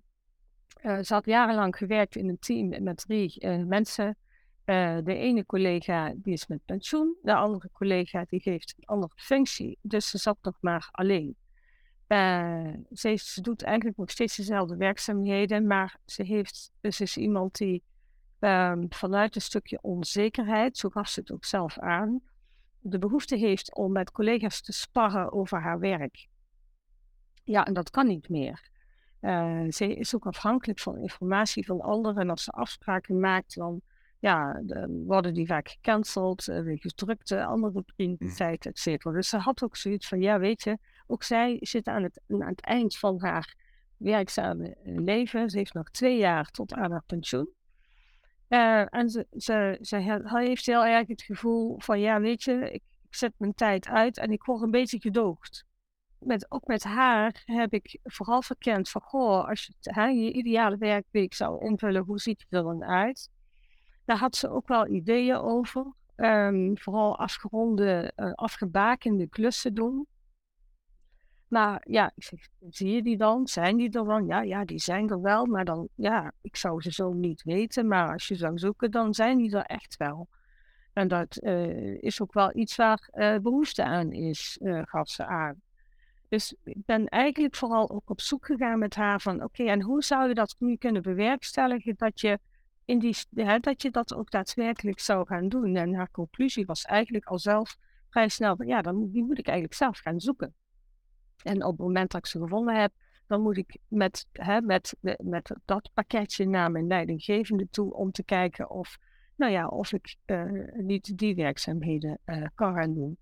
uh, 0.82 0.98
ze 0.98 1.14
had 1.14 1.24
jarenlang 1.24 1.76
gewerkt 1.76 2.16
in 2.16 2.28
een 2.28 2.38
team 2.38 2.82
met 2.82 2.96
drie 2.96 3.44
uh, 3.44 3.64
mensen. 3.64 4.16
Uh, 4.64 4.98
de 5.04 5.14
ene 5.14 5.46
collega 5.46 6.12
die 6.16 6.32
is 6.32 6.46
met 6.46 6.64
pensioen, 6.64 7.16
de 7.22 7.34
andere 7.34 7.70
collega 7.72 8.24
die 8.28 8.40
heeft 8.44 8.74
een 8.76 8.84
andere 8.84 9.12
functie, 9.16 9.78
dus 9.82 10.10
ze 10.10 10.18
zat 10.18 10.38
nog 10.42 10.56
maar 10.60 10.88
alleen. 10.90 11.36
Ze, 12.92 13.16
ze, 13.16 13.40
doet 13.40 13.62
eigenlijk 13.62 13.96
nog 13.96 14.10
steeds 14.10 14.36
dezelfde 14.36 14.76
werkzaamheden, 14.76 15.66
maar 15.66 15.98
ze, 16.04 16.22
heeft, 16.22 16.72
ze 16.80 17.02
is 17.02 17.16
iemand 17.16 17.56
die 17.56 17.82
um, 18.40 18.86
vanuit 18.88 19.34
een 19.34 19.40
stukje 19.40 19.78
onzekerheid, 19.82 20.76
zo 20.78 20.88
gaf 20.88 21.08
ze 21.08 21.20
het 21.20 21.32
ook 21.32 21.44
zelf 21.44 21.78
aan, 21.78 22.20
de 22.80 22.98
behoefte 22.98 23.36
heeft 23.36 23.74
om 23.74 23.92
met 23.92 24.10
collega's 24.10 24.60
te 24.60 24.72
sparren 24.72 25.32
over 25.32 25.60
haar 25.60 25.78
werk. 25.78 26.28
Ja, 27.44 27.64
en 27.64 27.72
dat 27.72 27.90
kan 27.90 28.06
niet 28.06 28.28
meer. 28.28 28.68
Uh, 29.20 29.70
ze 29.70 29.94
is 29.94 30.14
ook 30.14 30.26
afhankelijk 30.26 30.78
van 30.78 30.98
informatie 30.98 31.66
van 31.66 31.80
anderen. 31.80 32.22
En 32.22 32.30
als 32.30 32.44
ze 32.44 32.50
afspraken 32.50 33.20
maakt, 33.20 33.54
dan 33.54 33.80
ja, 34.18 34.60
de, 34.62 35.02
worden 35.06 35.34
die 35.34 35.46
vaak 35.46 35.68
gecanceld, 35.68 36.48
uh, 36.48 36.62
wegens 36.62 36.94
drukte, 36.94 37.44
andere 37.44 37.82
prioriteit, 37.82 38.66
et 38.66 38.78
cetera. 38.78 39.12
Dus 39.12 39.28
ze 39.28 39.36
had 39.36 39.62
ook 39.62 39.76
zoiets 39.76 40.08
van, 40.08 40.20
ja, 40.20 40.38
weet 40.38 40.62
je, 40.62 40.78
ook 41.06 41.22
zij 41.22 41.56
zit 41.60 41.86
aan 41.86 42.02
het, 42.02 42.20
aan 42.28 42.40
het 42.40 42.60
eind 42.60 42.98
van 42.98 43.20
haar 43.20 43.54
werkzame 43.96 44.76
leven. 44.84 45.50
Ze 45.50 45.58
heeft 45.58 45.74
nog 45.74 45.90
twee 45.90 46.18
jaar 46.18 46.50
tot 46.50 46.72
aan 46.72 46.90
haar 46.90 47.04
pensioen. 47.06 47.48
Uh, 48.50 48.94
en 48.94 49.10
ze, 49.10 49.26
ze, 49.36 49.78
ze 49.80 49.96
heeft 49.96 50.66
heel 50.66 50.84
erg 50.84 51.08
het 51.08 51.22
gevoel 51.22 51.80
van, 51.80 52.00
ja, 52.00 52.20
weet 52.20 52.42
je, 52.42 52.52
ik, 52.52 52.82
ik 53.02 53.14
zet 53.14 53.32
mijn 53.36 53.54
tijd 53.54 53.86
uit 53.86 54.18
en 54.18 54.30
ik 54.30 54.44
word 54.44 54.62
een 54.62 54.70
beetje 54.70 55.00
gedoogd 55.00 55.64
met, 56.20 56.46
ook 56.50 56.66
met 56.66 56.84
haar 56.84 57.42
heb 57.44 57.72
ik 57.72 57.98
vooral 58.02 58.42
verkend 58.42 58.88
van, 58.88 59.00
goh, 59.00 59.48
als 59.48 59.70
je 59.80 59.92
je 60.00 60.32
ideale 60.32 60.76
werkweek 60.76 61.34
zou 61.34 61.64
invullen, 61.64 62.04
hoe 62.04 62.18
ziet 62.18 62.40
het 62.40 62.52
er 62.52 62.62
dan 62.62 62.84
uit? 62.84 63.30
Daar 64.04 64.16
had 64.16 64.36
ze 64.36 64.50
ook 64.50 64.68
wel 64.68 64.86
ideeën 64.86 65.36
over. 65.36 65.92
Um, 66.16 66.78
vooral 66.78 67.18
afgeronde, 67.18 68.12
uh, 68.16 68.32
afgebakende 68.32 69.28
klussen 69.28 69.74
doen. 69.74 70.06
Maar 71.50 71.82
ja, 71.88 72.12
ik 72.14 72.22
zeg, 72.22 72.48
zie 72.68 72.90
je 72.90 73.02
die 73.02 73.16
dan? 73.16 73.48
Zijn 73.48 73.76
die 73.76 73.90
er 73.90 74.04
dan? 74.04 74.26
Ja, 74.26 74.42
ja, 74.42 74.64
die 74.64 74.78
zijn 74.78 75.10
er 75.10 75.20
wel, 75.20 75.46
maar 75.46 75.64
dan, 75.64 75.88
ja, 75.94 76.32
ik 76.40 76.56
zou 76.56 76.82
ze 76.82 76.92
zo 76.92 77.12
niet 77.12 77.42
weten. 77.42 77.86
Maar 77.86 78.12
als 78.12 78.28
je 78.28 78.34
zou 78.34 78.58
zoeken, 78.58 78.90
dan 78.90 79.14
zijn 79.14 79.38
die 79.38 79.56
er 79.56 79.64
echt 79.64 79.96
wel. 79.96 80.28
En 80.92 81.08
dat 81.08 81.38
uh, 81.42 82.02
is 82.02 82.20
ook 82.20 82.32
wel 82.32 82.56
iets 82.56 82.76
waar 82.76 83.08
uh, 83.14 83.36
behoefte 83.36 83.84
aan 83.84 84.12
is, 84.12 84.58
gaf 84.62 85.08
ze 85.08 85.26
aan. 85.26 85.60
Dus 86.28 86.54
ik 86.64 86.84
ben 86.84 87.06
eigenlijk 87.06 87.54
vooral 87.54 87.90
ook 87.90 88.10
op 88.10 88.20
zoek 88.20 88.46
gegaan 88.46 88.78
met 88.78 88.94
haar 88.94 89.20
van 89.20 89.42
oké, 89.42 89.64
en 89.64 89.82
hoe 89.82 90.02
zou 90.02 90.28
je 90.28 90.34
dat 90.34 90.56
nu 90.58 90.76
kunnen 90.76 91.02
bewerkstelligen 91.02 91.94
dat 91.96 92.20
je, 92.20 92.38
in 92.84 92.98
die, 92.98 93.16
hè, 93.34 93.58
dat 93.58 93.82
je 93.82 93.90
dat 93.90 94.14
ook 94.14 94.30
daadwerkelijk 94.30 95.00
zou 95.00 95.26
gaan 95.26 95.48
doen. 95.48 95.76
En 95.76 95.94
haar 95.94 96.10
conclusie 96.10 96.66
was 96.66 96.82
eigenlijk 96.82 97.26
al 97.26 97.38
zelf 97.38 97.76
vrij 98.08 98.28
snel 98.28 98.62
ja, 98.62 98.82
dan 98.82 99.10
die 99.10 99.24
moet 99.24 99.38
ik 99.38 99.46
eigenlijk 99.46 99.76
zelf 99.76 99.98
gaan 99.98 100.20
zoeken. 100.20 100.54
En 101.42 101.64
op 101.64 101.70
het 101.70 101.86
moment 101.86 102.10
dat 102.10 102.20
ik 102.20 102.26
ze 102.26 102.38
gevonden 102.38 102.80
heb, 102.80 102.92
dan 103.26 103.40
moet 103.40 103.56
ik 103.56 103.78
met, 103.88 104.26
hè, 104.32 104.60
met, 104.60 104.96
met 105.18 105.56
dat 105.64 105.90
pakketje 105.94 106.46
naar 106.46 106.70
mijn 106.70 106.86
leidinggevende 106.86 107.68
toe 107.70 107.94
om 107.94 108.10
te 108.12 108.24
kijken 108.24 108.70
of, 108.70 108.98
nou 109.36 109.52
ja, 109.52 109.66
of 109.66 109.92
ik 109.92 110.16
uh, 110.26 110.52
niet 110.72 111.18
die 111.18 111.34
werkzaamheden 111.34 112.18
uh, 112.26 112.46
kan 112.54 112.74
gaan 112.74 112.94
doen. 112.94 113.18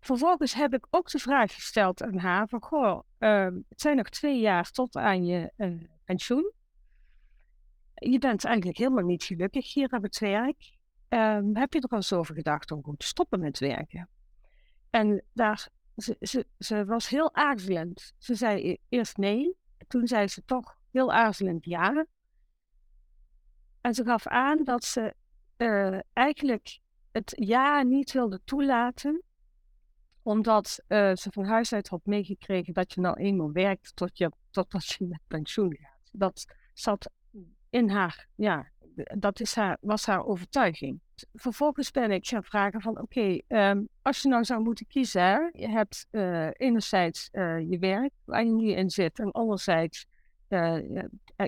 Vervolgens 0.00 0.54
heb 0.54 0.74
ik 0.74 0.86
ook 0.90 1.10
de 1.10 1.18
vraag 1.18 1.54
gesteld 1.54 2.02
aan 2.02 2.18
haar 2.18 2.48
van, 2.48 2.62
goh, 2.62 3.02
uh, 3.18 3.44
het 3.68 3.80
zijn 3.80 3.96
nog 3.96 4.08
twee 4.08 4.40
jaar 4.40 4.70
tot 4.70 4.96
aan 4.96 5.24
je 5.24 5.52
uh, 5.56 5.82
pensioen. 6.04 6.52
Je 7.94 8.18
bent 8.18 8.44
eigenlijk 8.44 8.78
helemaal 8.78 9.04
niet 9.04 9.24
gelukkig 9.24 9.74
hier 9.74 9.92
op 9.92 10.02
het 10.02 10.18
werk. 10.18 10.78
Um, 11.08 11.56
heb 11.56 11.72
je 11.72 11.80
er 11.80 11.88
al 11.88 11.96
eens 11.96 12.12
over 12.12 12.34
gedacht 12.34 12.70
om 12.70 12.96
te 12.96 13.06
stoppen 13.06 13.40
met 13.40 13.58
werken? 13.58 14.08
En 14.90 15.24
daar, 15.32 15.68
ze, 16.00 16.46
ze, 16.58 16.84
was 16.84 17.08
heel 17.08 17.34
aarzelend. 17.34 18.12
Ze 18.18 18.34
zei 18.34 18.70
e-, 18.70 18.76
eerst 18.88 19.16
nee, 19.16 19.56
toen 19.88 20.06
zei 20.06 20.28
ze 20.28 20.42
toch 20.44 20.76
heel 20.90 21.12
aarzelend 21.12 21.64
ja. 21.64 22.06
En 23.80 23.94
ze 23.94 24.04
gaf 24.04 24.26
aan 24.26 24.64
dat 24.64 24.84
ze 24.84 25.14
uh, 25.56 25.98
eigenlijk 26.12 26.78
het 27.12 27.32
ja 27.36 27.82
niet 27.82 28.12
wilde 28.12 28.40
toelaten 28.44 29.22
omdat 30.22 30.82
uh, 30.88 31.14
ze 31.14 31.30
van 31.32 31.44
huis 31.44 31.72
uit 31.72 31.88
had 31.88 32.04
meegekregen 32.04 32.72
dat 32.72 32.94
je 32.94 33.00
nou 33.00 33.16
eenmaal 33.16 33.52
werkt 33.52 33.96
tot 33.96 34.18
je, 34.18 34.32
totdat 34.50 34.86
je 34.86 35.06
met 35.06 35.20
pensioen 35.26 35.76
gaat. 35.76 36.08
Dat 36.12 36.44
zat 36.74 37.10
in 37.70 37.88
haar, 37.88 38.28
ja, 38.34 38.70
dat 39.18 39.40
is 39.40 39.54
haar, 39.54 39.76
was 39.80 40.06
haar 40.06 40.24
overtuiging. 40.24 41.00
Vervolgens 41.34 41.90
ben 41.90 42.10
ik 42.10 42.26
gaan 42.26 42.44
vragen 42.44 42.80
van 42.80 43.00
oké, 43.00 43.38
ehm, 43.46 43.82
als 44.02 44.22
je 44.22 44.28
nou 44.28 44.44
zou 44.44 44.62
moeten 44.62 44.86
kiezen, 44.86 45.50
je 45.52 45.68
hebt 45.68 46.06
uh, 46.10 46.48
enerzijds 46.52 47.28
uh, 47.32 47.70
je 47.70 47.78
werk 47.78 48.12
waar 48.24 48.44
je 48.44 48.52
nu 48.52 48.70
in 48.70 48.90
zit 48.90 49.18
en 49.18 49.30
anderzijds 49.30 50.06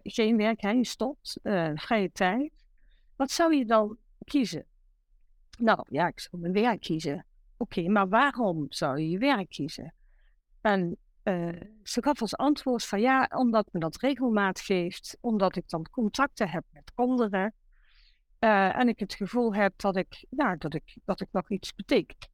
geen 0.03 0.37
werk, 0.37 0.61
hè, 0.61 0.71
je 0.71 0.85
stopt, 0.85 1.39
vrije 1.75 2.13
tijd. 2.13 2.53
Wat 3.17 3.31
zou 3.31 3.55
je 3.55 3.65
dan 3.65 3.97
kiezen? 4.25 4.65
Nou 5.59 5.85
ja, 5.89 6.07
ik 6.07 6.21
zou 6.21 6.43
mijn 6.43 6.53
werk 6.53 6.81
kiezen. 6.81 7.27
Oké, 7.57 7.89
maar 7.89 8.09
waarom 8.09 8.67
zou 8.69 9.01
je 9.01 9.11
je 9.11 9.19
werk 9.19 9.49
kiezen? 9.49 9.95
En 10.61 10.97
ze 11.83 12.03
gaf 12.03 12.21
als 12.21 12.37
antwoord 12.37 12.85
van 12.85 13.01
ja, 13.01 13.31
omdat 13.35 13.69
me 13.73 13.81
dat 13.81 13.97
regelmaat 13.97 14.61
geeft, 14.61 15.19
omdat 15.21 15.57
ik 15.57 15.69
dan 15.69 15.87
contacten 15.91 16.49
heb 16.49 16.65
met 16.71 16.93
anderen. 16.95 17.55
en 18.39 18.89
ik 18.89 18.99
het 18.99 19.15
gevoel 19.15 19.55
heb 19.55 19.73
dat 19.77 19.97
ik, 19.97 20.27
ja, 20.31 20.57
dat 20.57 20.75
ik, 20.75 20.97
dat 21.05 21.21
ik 21.21 21.29
nog 21.31 21.51
iets 21.51 21.75
betekent. 21.75 22.29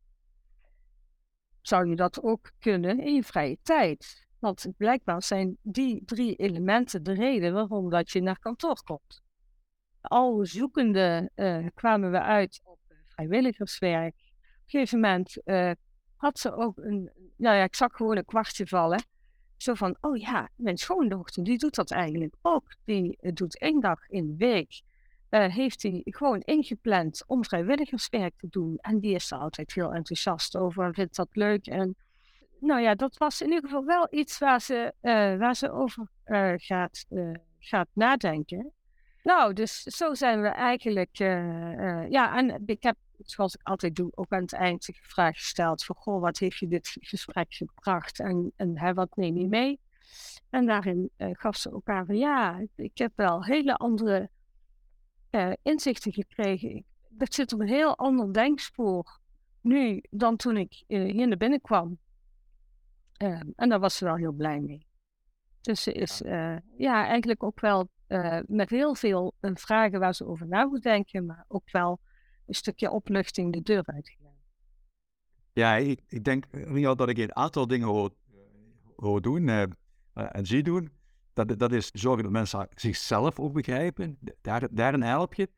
Zou 1.61 1.89
je 1.89 1.97
dat 1.97 2.23
ook 2.23 2.51
kunnen 2.59 3.01
in 3.01 3.15
je 3.15 3.23
vrije 3.23 3.59
tijd? 3.63 4.27
Want 4.39 4.67
blijkbaar 4.77 5.23
zijn 5.23 5.57
die 5.63 6.03
drie 6.05 6.35
elementen 6.37 7.03
de 7.03 7.13
reden 7.13 7.53
waarom 7.53 7.91
dat 7.91 8.11
je 8.11 8.23
naar 8.23 8.39
kantoor 8.39 8.83
komt. 8.85 9.23
Al 10.01 10.47
zoekende 10.47 11.31
uh, 11.35 11.67
kwamen 11.75 12.11
we 12.11 12.21
uit 12.21 12.61
op 12.65 12.79
vrijwilligerswerk. 13.07 14.15
Op 14.15 14.65
een 14.65 14.81
gegeven 14.81 15.01
moment 15.01 15.37
had 16.17 16.39
ze 16.39 16.55
ook 16.55 16.79
een, 16.79 17.11
nou 17.39 17.57
ja, 17.57 17.63
ik 17.63 17.75
zag 17.75 17.93
gewoon 17.93 18.17
een 18.17 18.25
kwartje 18.25 18.67
vallen. 18.67 19.03
Zo 19.57 19.75
van, 19.75 19.97
oh 20.01 20.17
ja, 20.17 20.49
mijn 20.57 20.77
schoondochter, 20.77 21.45
die 21.45 21.59
doet 21.59 21.75
dat 21.75 21.91
eigenlijk 21.91 22.35
ook. 22.43 22.75
Die 22.85 23.19
uh, 23.21 23.33
doet 23.33 23.59
één 23.59 23.81
dag 23.81 24.09
in 24.09 24.27
de 24.27 24.37
week, 24.37 24.81
heeft 25.31 25.83
hij 25.83 26.01
gewoon 26.05 26.41
ingepland 26.41 27.23
om 27.27 27.45
vrijwilligerswerk 27.45 28.35
te 28.37 28.47
doen. 28.51 28.77
En 28.81 29.01
die 29.01 29.15
is 29.15 29.31
er 29.31 29.39
altijd 29.39 29.73
heel 29.73 29.95
enthousiast 29.95 30.57
over 30.57 30.85
en 30.85 30.95
vindt 30.95 31.17
dat 31.17 31.29
leuk. 31.33 31.67
En 31.67 31.97
nou 32.61 32.81
ja, 32.81 32.95
dat 32.95 33.17
was 33.17 33.41
in 33.41 33.49
ieder 33.49 33.65
geval 33.65 33.85
wel 33.85 34.07
iets 34.11 34.39
waar 34.39 34.61
ze, 34.61 34.93
uh, 35.03 35.13
waar 35.39 35.57
ze 35.57 35.73
over 35.73 36.09
gaat, 36.57 37.07
gaat 37.59 37.89
nadenken. 37.93 38.73
Nou, 39.23 39.53
dus 39.53 39.83
zo 39.83 40.15
zijn 40.15 40.43
we 40.43 40.49
eigenlijk. 40.49 41.17
ja, 42.09 42.37
en 42.37 42.63
ik 42.67 42.83
heb, 42.83 42.97
zoals 43.19 43.55
ik 43.55 43.61
altijd 43.63 43.97
doe, 43.97 44.11
ook 44.15 44.33
aan 44.33 44.43
het 44.43 44.53
eind 44.53 44.87
de 44.87 44.93
vraag 45.03 45.35
gesteld: 45.35 45.85
van 45.85 45.97
goh, 45.97 46.21
wat 46.21 46.39
heeft 46.39 46.59
je 46.59 46.69
dit 46.69 46.97
gesprek 47.01 47.55
gebracht 47.55 48.21
en, 48.21 48.53
en 48.57 48.79
hè, 48.79 48.95
wat 48.95 49.17
neem 49.17 49.37
je 49.37 49.49
mee? 49.49 49.81
En 50.51 50.67
daarin 50.67 51.11
gaf 51.17 51.57
ze 51.57 51.71
elkaar 51.71 52.07
van 52.07 52.17
ja, 52.17 52.67
ik 52.77 52.99
heb 52.99 53.13
wel 53.15 53.45
hele 53.45 53.75
andere 53.75 54.31
inzichten 55.63 56.13
gekregen. 56.13 56.85
Dat 57.09 57.35
zit 57.35 57.53
op 57.53 57.61
een 57.61 57.69
heel 57.69 57.97
ander 57.97 58.33
denkspoor 58.33 59.21
nu 59.61 60.03
dan 60.11 60.37
toen 60.37 60.57
ik 60.57 60.85
hier 60.87 61.29
naar 61.29 61.37
binnen 61.37 61.61
kwam. 61.61 61.99
Ehm, 63.17 63.51
en 63.57 63.69
daar 63.69 63.81
was 63.81 63.97
ze 63.97 64.05
wel 64.05 64.17
heel 64.17 64.33
blij 64.33 64.61
mee. 64.61 64.87
Dus 65.61 65.83
ze 65.83 65.93
is 65.93 66.19
ja, 66.77 67.07
eigenlijk 67.07 67.43
ook 67.43 67.61
wel 67.61 67.89
met 68.47 68.71
heel 68.71 68.95
veel 68.95 69.35
vragen 69.41 70.01
waar 70.01 70.15
ze 70.15 70.27
over 70.27 70.47
na 70.47 70.65
moet 70.65 70.83
denken, 70.83 71.27
maar 71.27 71.45
ook 71.49 71.71
wel 71.71 72.01
een 72.49 72.55
stukje 72.55 72.91
opluchting 72.91 73.53
de 73.53 73.63
deur 73.63 73.83
uitgegaan. 73.87 74.37
Ja, 75.53 75.77
ik, 75.77 76.01
ik 76.07 76.25
denk 76.25 76.45
Rio, 76.51 76.95
dat 76.95 77.09
ik 77.09 77.19
een 77.19 77.37
aantal 77.37 77.67
dingen 77.67 77.89
hoor, 77.89 78.15
hoor 78.97 79.23
doen 79.23 79.49
en 80.13 80.47
zie 80.47 80.63
doen. 80.63 80.91
Dat, 81.33 81.59
dat 81.59 81.73
is 81.73 81.91
zorgen 81.91 82.23
dat 82.23 82.33
mensen 82.33 82.69
zichzelf 82.75 83.39
ook 83.39 83.53
begrijpen. 83.53 84.19
Daar, 84.41 84.69
daarin 84.71 85.03
help 85.03 85.35
je. 85.35 85.49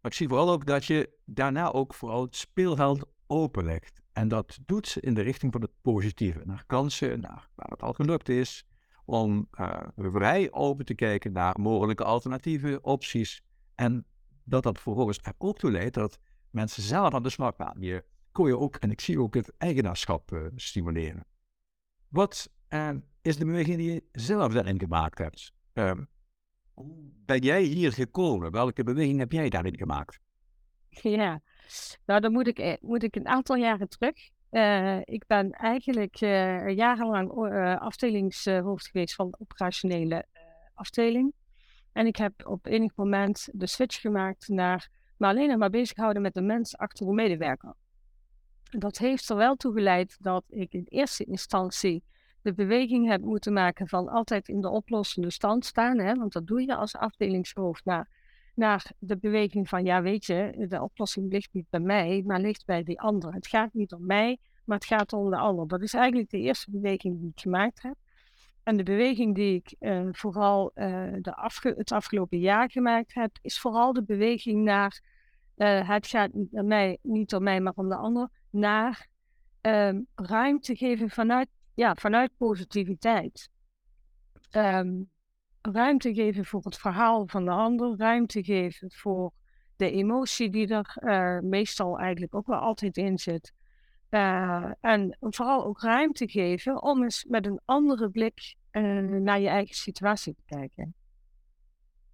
Maar 0.00 0.10
ik 0.10 0.16
zie 0.16 0.28
vooral 0.28 0.50
ook 0.50 0.66
dat 0.66 0.84
je 0.84 1.10
daarna 1.24 1.72
ook 1.72 1.94
vooral 1.94 2.22
het 2.22 2.36
speelveld 2.36 3.06
openlegt. 3.26 4.02
En 4.12 4.28
dat 4.28 4.58
doet 4.66 4.88
ze 4.88 5.00
in 5.00 5.14
de 5.14 5.22
richting 5.22 5.52
van 5.52 5.60
het 5.60 5.70
positieve, 5.82 6.40
naar 6.44 6.64
kansen, 6.66 7.20
naar 7.20 7.48
waar 7.54 7.70
het 7.70 7.82
al 7.82 7.92
gelukt 7.92 8.28
is, 8.28 8.66
om 9.04 9.48
vrij 9.96 10.52
open 10.52 10.84
te 10.84 10.94
kijken 10.94 11.32
naar 11.32 11.60
mogelijke 11.60 12.04
alternatieve 12.04 12.78
opties. 12.82 13.42
En 13.74 14.06
dat 14.44 14.62
dat 14.62 14.80
vervolgens 14.80 15.18
er 15.22 15.34
ook 15.38 15.58
toe 15.58 15.70
leidt 15.70 15.94
dat 15.94 16.18
mensen 16.50 16.82
zelf 16.82 17.14
aan 17.14 17.22
de 17.22 17.30
slag 17.30 17.56
gaan. 17.56 17.76
Je 17.80 18.04
kon 18.32 18.46
je 18.46 18.58
ook, 18.58 18.76
en 18.76 18.90
ik 18.90 19.00
zie 19.00 19.20
ook 19.20 19.34
het 19.34 19.52
eigenaarschap 19.58 20.32
uh, 20.32 20.46
stimuleren. 20.54 21.26
Wat 22.08 22.52
is 23.22 23.36
de 23.36 23.44
beweging 23.44 23.76
die 23.76 23.92
je 23.92 24.04
zelf 24.12 24.52
daarin 24.52 24.78
gemaakt 24.78 25.18
hebt? 25.18 25.52
Ehm, 25.72 26.04
hoe 26.74 26.94
ben 27.24 27.38
jij 27.38 27.62
hier 27.62 27.92
gekomen? 27.92 28.50
Welke 28.50 28.82
beweging 28.82 29.18
heb 29.18 29.32
jij 29.32 29.48
daarin 29.48 29.76
gemaakt? 29.76 30.20
Ja, 30.88 31.40
nou, 32.06 32.20
dan 32.20 32.32
moet 32.32 32.46
ik, 32.46 32.58
eh, 32.58 32.76
moet 32.80 33.02
ik 33.02 33.16
een 33.16 33.28
aantal 33.28 33.56
jaren 33.56 33.88
terug. 33.88 34.32
Uh, 34.50 34.98
ik 35.04 35.26
ben 35.26 35.50
eigenlijk 35.50 36.16
jarenlang 36.76 37.30
afdelingshoofd 37.78 38.86
geweest 38.86 39.14
van 39.14 39.30
de 39.30 39.40
operationele 39.40 40.26
afdeling. 40.74 41.32
En 41.94 42.06
ik 42.06 42.16
heb 42.16 42.46
op 42.46 42.66
enig 42.66 42.96
moment 42.96 43.48
de 43.52 43.66
switch 43.66 44.00
gemaakt 44.00 44.48
naar 44.48 44.88
maar 45.16 45.30
alleen 45.30 45.58
maar 45.58 45.70
bezighouden 45.70 46.22
met 46.22 46.34
de 46.34 46.42
mens 46.42 46.76
achter 46.76 47.06
de 47.06 47.12
medewerker. 47.12 47.74
Dat 48.70 48.98
heeft 48.98 49.28
er 49.28 49.36
wel 49.36 49.54
toe 49.54 49.72
geleid 49.72 50.16
dat 50.20 50.44
ik 50.48 50.72
in 50.72 50.86
eerste 50.88 51.24
instantie 51.24 52.02
de 52.42 52.54
beweging 52.54 53.08
heb 53.08 53.20
moeten 53.20 53.52
maken 53.52 53.88
van 53.88 54.08
altijd 54.08 54.48
in 54.48 54.60
de 54.60 54.68
oplossende 54.68 55.30
stand 55.30 55.64
staan. 55.64 55.98
Hè, 55.98 56.14
want 56.14 56.32
dat 56.32 56.46
doe 56.46 56.60
je 56.60 56.76
als 56.76 56.96
afdelingshoofd. 56.96 57.84
naar 57.84 58.08
naar 58.54 58.90
de 58.98 59.16
beweging 59.16 59.68
van, 59.68 59.84
ja 59.84 60.02
weet 60.02 60.24
je, 60.24 60.66
de 60.68 60.82
oplossing 60.82 61.32
ligt 61.32 61.52
niet 61.52 61.66
bij 61.70 61.80
mij, 61.80 62.22
maar 62.26 62.40
ligt 62.40 62.64
bij 62.64 62.82
die 62.82 63.00
ander. 63.00 63.32
Het 63.32 63.46
gaat 63.46 63.72
niet 63.72 63.92
om 63.92 64.06
mij, 64.06 64.38
maar 64.64 64.76
het 64.76 64.86
gaat 64.86 65.12
om 65.12 65.30
de 65.30 65.36
ander. 65.36 65.68
Dat 65.68 65.82
is 65.82 65.94
eigenlijk 65.94 66.30
de 66.30 66.38
eerste 66.38 66.70
beweging 66.70 67.20
die 67.20 67.30
ik 67.30 67.40
gemaakt 67.40 67.82
heb. 67.82 67.96
En 68.64 68.76
de 68.76 68.82
beweging 68.82 69.34
die 69.34 69.54
ik 69.54 69.76
uh, 69.80 70.08
vooral 70.12 70.70
uh, 70.74 71.12
de 71.20 71.50
het 71.76 71.92
afgelopen 71.92 72.38
jaar 72.38 72.70
gemaakt 72.70 73.14
heb, 73.14 73.38
is 73.42 73.60
vooral 73.60 73.92
de 73.92 74.02
beweging 74.02 74.64
naar, 74.64 75.02
uh, 75.56 75.88
het 75.88 76.06
gaat 76.06 76.30
mij, 76.50 76.98
niet 77.02 77.34
om 77.34 77.42
mij, 77.42 77.60
maar 77.60 77.72
om 77.76 77.88
de 77.88 77.96
ander, 77.96 78.28
naar 78.50 79.08
um, 79.60 80.06
ruimte 80.14 80.76
geven 80.76 81.10
vanuit, 81.10 81.48
ja, 81.74 81.94
vanuit 81.94 82.30
positiviteit. 82.36 83.48
Um, 84.50 85.10
ruimte 85.60 86.14
geven 86.14 86.44
voor 86.44 86.60
het 86.64 86.76
verhaal 86.76 87.26
van 87.26 87.44
de 87.44 87.50
ander, 87.50 87.96
ruimte 87.96 88.44
geven 88.44 88.92
voor 88.92 89.32
de 89.76 89.90
emotie 89.90 90.50
die 90.50 90.68
er 90.68 91.44
meestal 91.44 91.98
eigenlijk 91.98 92.34
ook 92.34 92.46
wel 92.46 92.58
altijd 92.58 92.96
in 92.96 93.18
zit. 93.18 93.52
Uh, 94.14 94.70
en 94.80 95.16
vooral 95.20 95.64
ook 95.64 95.80
ruimte 95.80 96.28
geven 96.28 96.82
om 96.82 97.02
eens 97.02 97.24
met 97.24 97.46
een 97.46 97.60
andere 97.64 98.10
blik 98.10 98.54
uh, 98.72 99.00
naar 99.20 99.40
je 99.40 99.48
eigen 99.48 99.74
situatie 99.74 100.34
te 100.34 100.42
kijken. 100.46 100.94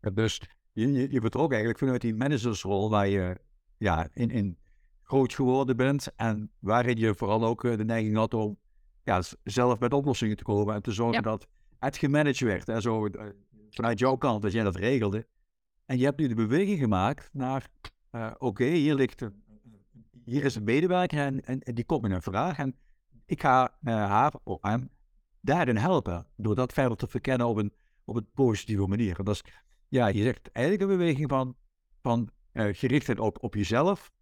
Ja, 0.00 0.10
dus 0.10 0.40
je, 0.72 0.92
je, 0.92 1.12
je 1.12 1.20
vertrok 1.20 1.50
eigenlijk 1.50 1.78
vanuit 1.78 2.00
die 2.00 2.14
managersrol 2.14 2.90
waar 2.90 3.08
je 3.08 3.40
ja, 3.78 4.08
in, 4.12 4.30
in 4.30 4.58
groot 5.02 5.34
geworden 5.34 5.76
bent 5.76 6.14
en 6.16 6.50
waarin 6.58 6.96
je 6.96 7.14
vooral 7.14 7.44
ook 7.44 7.62
de 7.62 7.84
neiging 7.84 8.16
had 8.16 8.34
om 8.34 8.58
ja, 9.04 9.22
zelf 9.44 9.78
met 9.78 9.92
oplossingen 9.92 10.36
te 10.36 10.42
komen 10.42 10.74
en 10.74 10.82
te 10.82 10.92
zorgen 10.92 11.22
dat 11.22 11.46
het 11.78 11.96
gemanaged 11.96 12.40
werd. 12.40 12.66
Hè, 12.66 12.80
zo, 12.80 13.06
eh, 13.06 13.26
vanuit 13.70 13.98
jouw 13.98 14.16
kant, 14.16 14.42
dat 14.42 14.52
jij 14.52 14.62
dat 14.62 14.76
regelde. 14.76 15.26
En 15.86 15.98
je 15.98 16.04
hebt 16.04 16.18
nu 16.18 16.28
de 16.28 16.34
beweging 16.34 16.78
gemaakt 16.78 17.28
naar, 17.32 17.68
uh, 18.12 18.30
oké, 18.38 18.64
hier 18.64 18.94
ligt 18.94 19.20
een, 19.20 19.42
hier 20.24 20.44
is 20.44 20.54
een 20.54 20.64
medewerker 20.64 21.18
en, 21.18 21.44
en, 21.44 21.74
die 21.74 21.84
komt 21.84 22.02
met 22.02 22.10
een 22.10 22.22
vraag. 22.22 22.58
En 22.58 22.76
ik 23.26 23.40
ga 23.40 23.76
uh, 23.82 23.94
haar 23.94 24.32
of 24.42 24.62
hem 24.62 24.90
daarin 25.40 25.76
helpen, 25.76 26.26
door 26.36 26.54
dat 26.54 26.72
verder 26.72 26.96
te 26.96 27.06
verkennen 27.06 27.46
op 27.46 27.56
een, 27.56 27.72
op 28.04 28.16
een 28.16 28.28
positieve 28.34 28.86
manier. 28.86 29.18
En 29.18 29.24
dat 29.24 29.34
is, 29.34 29.52
ja, 29.88 30.06
je 30.06 30.22
zegt 30.22 30.52
eigenlijk 30.52 30.90
een 30.90 30.98
beweging 30.98 31.28
van, 31.28 31.56
van 32.02 32.30
uh, 32.52 32.74
gerichtheid 32.74 33.20
op, 33.20 33.42
op 33.42 33.54
jezelf, 33.54 34.12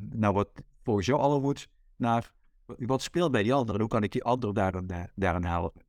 naar 0.00 0.32
wat 0.32 0.48
volgens 0.82 1.06
jou 1.06 1.20
allemaal 1.20 1.40
moet, 1.40 1.68
naar 1.96 2.32
wat 2.66 3.02
speelt 3.02 3.30
bij 3.30 3.42
die 3.42 3.54
ander 3.54 3.74
en 3.74 3.80
hoe 3.80 3.90
kan 3.90 4.02
ik 4.02 4.12
die 4.12 4.24
ander 4.24 4.54
daarin, 4.54 4.90
daarin 5.14 5.44
helpen. 5.44 5.82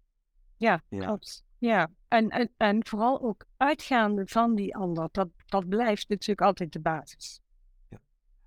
Ja, 0.58 0.82
ja. 0.89 1.06
klopt. 1.06 1.46
Ja, 1.58 1.91
en, 2.08 2.30
en, 2.30 2.52
en 2.58 2.86
vooral 2.86 3.22
ook 3.22 3.46
uitgaande 3.58 4.28
van 4.28 4.56
die 4.56 4.76
ander. 4.76 5.10
Dat, 5.12 5.30
dat 5.46 5.69
blijft 5.69 6.10
natuurlijk 6.10 6.41
altijd 6.41 6.74
de 6.74 6.80
basis. 6.80 7.41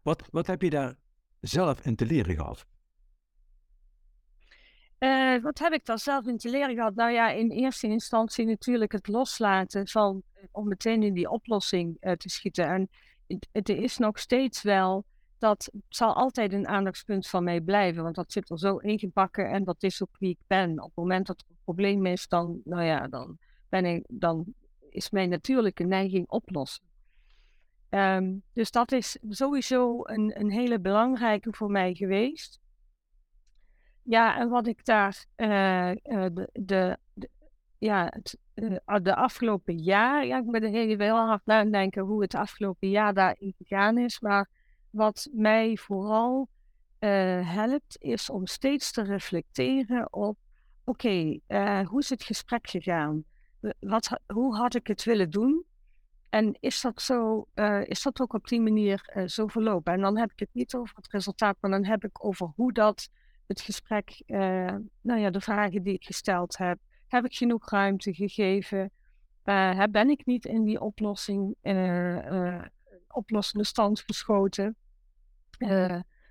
Wat, 0.07 0.29
wat 0.31 0.47
heb 0.47 0.63
je 0.63 0.71
daar 0.71 0.95
zelf 1.41 1.81
in 1.81 1.97
te 1.97 2.07
leren 2.07 2.35
gehad? 2.35 2.67
Uh, 4.99 5.43
wat 5.43 5.59
heb 5.59 5.73
ik 5.73 5.85
daar 5.85 5.99
zelf 5.99 6.27
in 6.27 6.37
te 6.37 6.51
leren 6.51 6.75
gehad? 6.75 6.95
Nou 6.95 7.11
ja, 7.11 7.31
in 7.31 7.51
eerste 7.51 7.87
instantie 7.87 8.47
natuurlijk 8.47 8.93
het 8.93 9.09
loslaten 9.09 9.89
van 9.89 10.23
om 10.51 10.69
meteen 10.69 11.03
in 11.03 11.15
die 11.15 11.31
oplossing 11.31 11.97
uh, 12.01 12.13
te 12.13 12.29
schieten. 12.29 12.67
En 12.67 12.89
het, 13.27 13.49
het, 13.53 13.69
is 13.69 13.97
nog 13.97 14.19
steeds 14.19 14.63
wel 14.63 15.05
dat 15.39 15.71
zal 15.89 16.15
altijd 16.15 16.53
een 16.53 16.69
aandachtspunt 16.69 17.29
van 17.29 17.45
mij 17.45 17.61
blijven, 17.61 18.03
want 18.03 18.15
dat 18.15 18.33
zit 18.33 18.51
er 18.51 18.59
zo 18.59 18.77
ingebakken 18.77 19.51
en 19.51 19.65
dat 19.65 19.83
is 19.83 20.03
ook 20.03 20.17
wie 20.19 20.31
ik 20.31 20.41
ben. 20.47 20.71
Op 20.71 20.87
het 20.87 20.97
moment 20.97 21.27
dat 21.27 21.41
er 21.41 21.47
een 21.51 21.61
probleem 21.65 22.07
is, 22.07 22.29
dan, 22.29 22.61
nou 22.65 22.83
ja, 22.83 23.09
dan, 23.09 23.39
ben 23.69 23.85
ik, 23.85 24.05
dan 24.09 24.45
is 24.91 25.11
mijn 25.11 25.29
natuurlijke 25.29 25.85
neiging 25.85 26.29
oplossen. 26.29 26.86
Um, 27.91 28.43
dus 28.53 28.71
dat 28.71 28.93
is 28.93 29.19
sowieso 29.29 30.01
een, 30.03 30.41
een 30.41 30.51
hele 30.51 30.81
belangrijke 30.81 31.53
voor 31.53 31.71
mij 31.71 31.95
geweest. 31.95 32.61
Ja, 34.03 34.39
en 34.39 34.49
wat 34.49 34.67
ik 34.67 34.85
daar 34.85 35.25
uh, 35.37 35.91
de, 36.03 36.49
de, 36.53 36.99
de, 37.13 37.29
ja, 37.79 38.07
het, 38.11 38.39
uh, 38.55 38.97
de 39.03 39.15
afgelopen 39.15 39.79
jaar, 39.79 40.27
ja, 40.27 40.39
ik 40.39 40.51
ben 40.51 40.63
er 40.63 40.99
heel 41.01 41.17
hard 41.17 41.47
nadenken 41.47 42.03
hoe 42.03 42.23
het 42.23 42.35
afgelopen 42.35 42.89
jaar 42.89 43.15
daarin 43.15 43.55
gegaan 43.59 43.99
is, 43.99 44.21
maar 44.21 44.51
wat 44.91 45.29
mij 45.33 45.77
vooral 45.77 46.49
helpt, 46.99 47.97
is 47.99 48.31
om 48.31 48.47
steeds 48.47 48.93
te 48.93 49.03
reflecteren 49.03 50.13
op 50.13 50.37
oké, 50.87 51.39
eh, 51.47 51.87
hoe 51.87 52.01
is 52.01 52.11
het 52.11 52.23
gesprek 52.23 52.69
gegaan? 52.69 53.25
Wat, 53.81 54.21
hoe 54.27 54.57
had 54.57 54.75
ik 54.75 54.87
het 54.87 55.05
willen 55.05 55.31
doen? 55.31 55.65
En 56.37 56.57
is 56.61 56.81
dat, 56.81 57.03
zo, 57.03 57.47
uh, 57.55 57.81
is 57.85 58.03
dat 58.03 58.21
ook 58.21 58.33
op 58.33 58.49
die 58.49 58.61
manier 58.61 59.13
uh, 59.17 59.27
zo 59.27 59.47
verlopen? 59.47 59.93
En 59.93 60.01
dan 60.01 60.19
heb 60.19 60.33
ik 60.33 60.39
het 60.39 60.49
niet 60.53 60.75
over 60.75 60.97
het 60.97 61.13
resultaat, 61.13 61.57
maar 61.61 61.71
dan 61.71 61.85
heb 61.85 62.05
ik 62.05 62.25
over 62.25 62.53
hoe 62.57 62.73
dat 62.73 63.09
het 63.47 63.61
gesprek, 63.61 64.23
nou 64.27 65.21
ja, 65.21 65.31
de 65.31 65.41
vragen 65.41 65.83
die 65.83 65.95
ik 65.95 66.05
gesteld 66.05 66.57
heb, 66.57 66.79
heb 67.07 67.25
ik 67.25 67.35
genoeg 67.35 67.71
ruimte 67.71 68.15
gegeven? 68.15 68.91
ben 69.91 70.11
ik 70.11 70.27
niet 70.27 70.45
in 70.45 70.65
die 70.65 70.81
oplossing, 70.81 71.55
oplossende 73.09 73.65
stand 73.65 74.01
geschoten? 74.01 74.77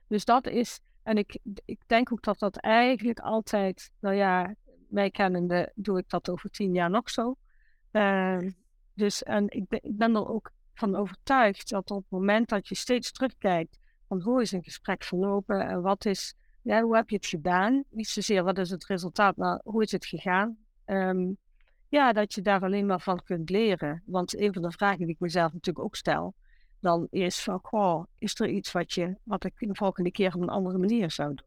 dus 0.08 0.26
dat 0.26 0.48
is 0.48 0.80
en 1.04 1.18
ik, 1.18 1.40
ik 1.66 1.80
denk 1.86 2.12
ook 2.12 2.24
dat 2.24 2.40
dat 2.40 2.58
eigenlijk 2.58 3.20
altijd, 3.20 3.92
nou 4.00 4.16
ja, 4.16 4.56
mij 4.90 5.12
kennende 5.12 5.72
doe 5.76 5.98
ik 5.98 6.10
dat 6.10 6.30
over 6.30 6.50
tien 6.50 6.74
jaar 6.74 6.90
nog 6.90 7.10
zo. 7.10 7.36
Dus 8.96 9.24
en 9.24 9.50
ik 9.50 9.68
ben, 9.68 9.80
ik 9.84 9.98
ben 9.98 10.16
er 10.16 10.28
ook 10.28 10.52
van 10.74 10.96
overtuigd 10.96 11.70
dat 11.70 11.92
op 11.92 12.02
het 12.02 12.12
moment 12.12 12.50
dat 12.50 12.68
je 12.68 12.76
steeds 12.76 13.12
terugkijkt 13.12 13.80
van 14.08 14.22
hoe 14.22 14.42
is 14.42 14.52
een 14.52 14.64
gesprek 14.64 15.04
verlopen 15.04 15.68
en 15.68 15.82
wat 15.82 16.06
is, 16.06 16.36
ja, 16.62 16.82
hoe 16.82 16.96
heb 16.96 17.10
je 17.10 17.16
het 17.16 17.26
gedaan? 17.26 17.84
Niet 17.90 18.08
zozeer 18.08 18.44
wat 18.44 18.58
is 18.58 18.70
het 18.70 18.86
resultaat, 18.86 19.36
maar 19.36 19.62
hoe 19.64 19.84
is 19.84 19.92
het 19.92 20.06
gegaan? 20.06 20.58
Um, 20.86 21.38
ja, 21.90 22.14
dat 22.14 22.34
je 22.34 22.42
daar 22.42 22.62
alleen 22.62 22.86
maar 22.86 23.02
van 23.02 23.24
kunt 23.24 23.50
leren. 23.50 24.04
Want 24.06 24.40
een 24.40 24.54
van 24.54 24.62
de 24.62 24.72
vragen 24.72 24.98
die 24.98 25.14
ik 25.14 25.20
mezelf 25.20 25.54
natuurlijk 25.54 25.86
ook 25.86 25.96
stel, 25.96 26.34
dan 26.80 27.08
is 27.10 27.44
van, 27.44 27.60
goh, 27.64 28.06
is 28.18 28.40
er 28.40 28.50
iets 28.50 28.72
wat, 28.72 28.94
je, 28.94 29.18
wat 29.24 29.44
ik 29.44 29.54
de 29.58 29.76
volgende 29.76 30.12
keer 30.12 30.36
op 30.36 30.42
een 30.42 30.50
andere 30.50 30.78
manier 30.78 31.12
zou 31.12 31.28
doen? 31.36 31.46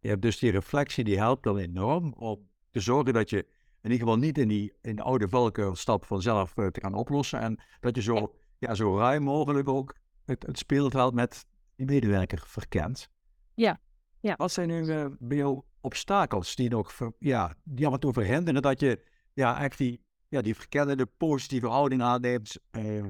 Je 0.00 0.08
hebt 0.08 0.22
dus 0.22 0.38
die 0.38 0.50
reflectie, 0.50 1.04
die 1.04 1.18
helpt 1.18 1.42
dan 1.42 1.58
enorm 1.58 2.12
om 2.12 2.48
te 2.70 2.80
zorgen 2.80 3.12
dat 3.12 3.30
je 3.30 3.46
in 3.82 3.90
ieder 3.90 4.06
geval 4.06 4.16
niet 4.16 4.38
in 4.38 4.48
die 4.48 4.72
in 4.80 4.96
de 4.96 5.02
oude 5.02 5.28
valkuil 5.28 5.76
stapt 5.76 6.06
vanzelf 6.06 6.56
uh, 6.56 6.66
te 6.66 6.80
gaan 6.80 6.94
oplossen. 6.94 7.40
En 7.40 7.62
dat 7.80 7.96
je 7.96 8.02
zo, 8.02 8.34
ja. 8.58 8.74
zo 8.74 8.98
ruim 8.98 9.22
mogelijk 9.22 9.68
ook 9.68 9.96
het, 10.24 10.46
het 10.46 10.58
speelveld 10.58 11.14
met 11.14 11.46
die 11.76 11.86
medewerker 11.86 12.42
verkent. 12.46 13.08
Ja. 13.54 13.80
ja. 14.20 14.34
Wat 14.36 14.52
zijn 14.52 14.68
nu 14.68 14.82
uh, 14.82 15.06
bij 15.18 15.36
jou 15.36 15.62
obstakels 15.80 16.54
die 16.54 16.70
nog 16.70 17.10
ja, 17.18 17.54
die 17.64 17.90
en 17.90 18.00
toe 18.00 18.12
verhinderen 18.12 18.62
dat 18.62 18.80
je 18.80 19.04
ja, 19.32 19.60
echt 19.60 19.78
die, 19.78 20.04
ja, 20.28 20.40
die 20.40 20.54
verkennende 20.54 21.06
positieve 21.06 21.66
houding 21.66 22.02
aanneemt 22.02 22.58
uh, 22.70 23.04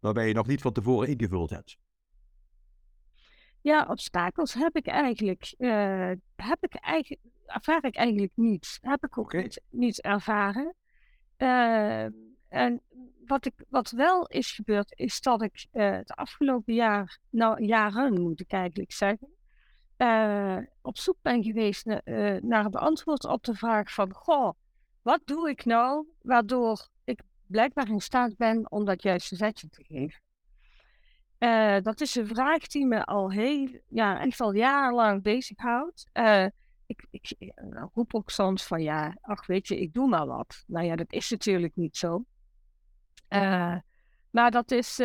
waarbij 0.00 0.28
je 0.28 0.34
nog 0.34 0.46
niet 0.46 0.60
van 0.60 0.72
tevoren 0.72 1.08
ingevuld 1.08 1.50
hebt? 1.50 1.78
Ja, 3.64 3.86
obstakels 3.88 4.54
heb 4.54 4.76
ik 4.76 4.86
eigenlijk, 4.86 5.54
uh, 5.58 6.10
heb 6.36 6.56
ik 6.60 6.74
eigenlijk, 6.74 7.22
ervaar 7.46 7.84
ik 7.84 7.96
eigenlijk 7.96 8.32
niet. 8.36 8.78
Heb 8.80 9.04
ik 9.04 9.18
ook 9.18 9.32
niet, 9.32 9.62
niet 9.70 10.00
ervaren. 10.00 10.74
Uh, 11.38 12.04
en 12.48 12.80
wat, 13.26 13.46
ik, 13.46 13.52
wat 13.68 13.90
wel 13.90 14.26
is 14.26 14.52
gebeurd, 14.52 14.98
is 14.98 15.20
dat 15.20 15.42
ik 15.42 15.66
uh, 15.72 15.90
het 15.90 16.10
afgelopen 16.10 16.74
jaar, 16.74 17.18
nou 17.30 17.64
jaren 17.64 18.22
moet 18.22 18.40
ik 18.40 18.52
eigenlijk 18.52 18.92
zeggen, 18.92 19.28
op 20.82 20.98
zoek 20.98 21.16
ben 21.22 21.42
geweest 21.42 21.84
naar 22.40 22.64
het 22.64 22.76
antwoord 22.76 23.24
op 23.24 23.44
de 23.44 23.54
vraag 23.54 23.92
van, 23.92 24.12
goh, 24.12 24.52
wat 25.02 25.20
doe 25.24 25.48
ik 25.48 25.64
nou 25.64 26.06
waardoor 26.22 26.88
blijkbaar 27.46 27.88
in 27.88 28.00
staat 28.00 28.36
ben 28.36 28.70
om 28.70 28.84
dat 28.84 29.02
juiste 29.02 29.36
zetje 29.36 29.68
te 29.68 29.84
geven. 29.84 30.23
Uh, 31.44 31.76
dat 31.82 32.00
is 32.00 32.14
een 32.14 32.26
vraag 32.26 32.66
die 32.66 32.86
me 32.86 33.04
al 33.04 33.30
heel, 33.30 33.68
ja, 33.88 34.20
echt 34.20 34.40
al 34.40 34.54
jarenlang 34.54 35.22
bezighoudt. 35.22 36.06
Uh, 36.12 36.44
ik, 36.86 37.06
ik, 37.10 37.34
ik, 37.38 37.52
roep 37.94 38.14
ook 38.14 38.30
soms 38.30 38.62
van 38.62 38.82
ja, 38.82 39.16
ach 39.20 39.46
weet 39.46 39.68
je, 39.68 39.80
ik 39.80 39.92
doe 39.92 40.08
maar 40.08 40.26
wat. 40.26 40.64
Nou 40.66 40.86
ja, 40.86 40.96
dat 40.96 41.12
is 41.12 41.30
natuurlijk 41.30 41.76
niet 41.76 41.96
zo. 41.96 42.24
Maar 44.30 44.50
dat 44.50 44.70
is, 44.70 44.96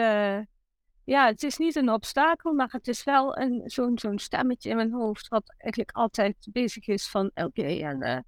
ja, 1.03 1.25
het 1.25 1.43
is 1.43 1.57
niet 1.57 1.75
een 1.75 1.91
obstakel, 1.91 2.53
maar 2.53 2.69
het 2.71 2.87
is 2.87 3.03
wel 3.03 3.37
een, 3.37 3.61
zo'n, 3.65 3.97
zo'n 3.97 4.19
stemmetje 4.19 4.69
in 4.69 4.75
mijn 4.75 4.93
hoofd 4.93 5.27
wat 5.27 5.53
eigenlijk 5.57 5.91
altijd 5.91 6.47
bezig 6.51 6.87
is 6.87 7.09
van 7.09 7.31
oké, 7.33 7.63
en 7.63 8.25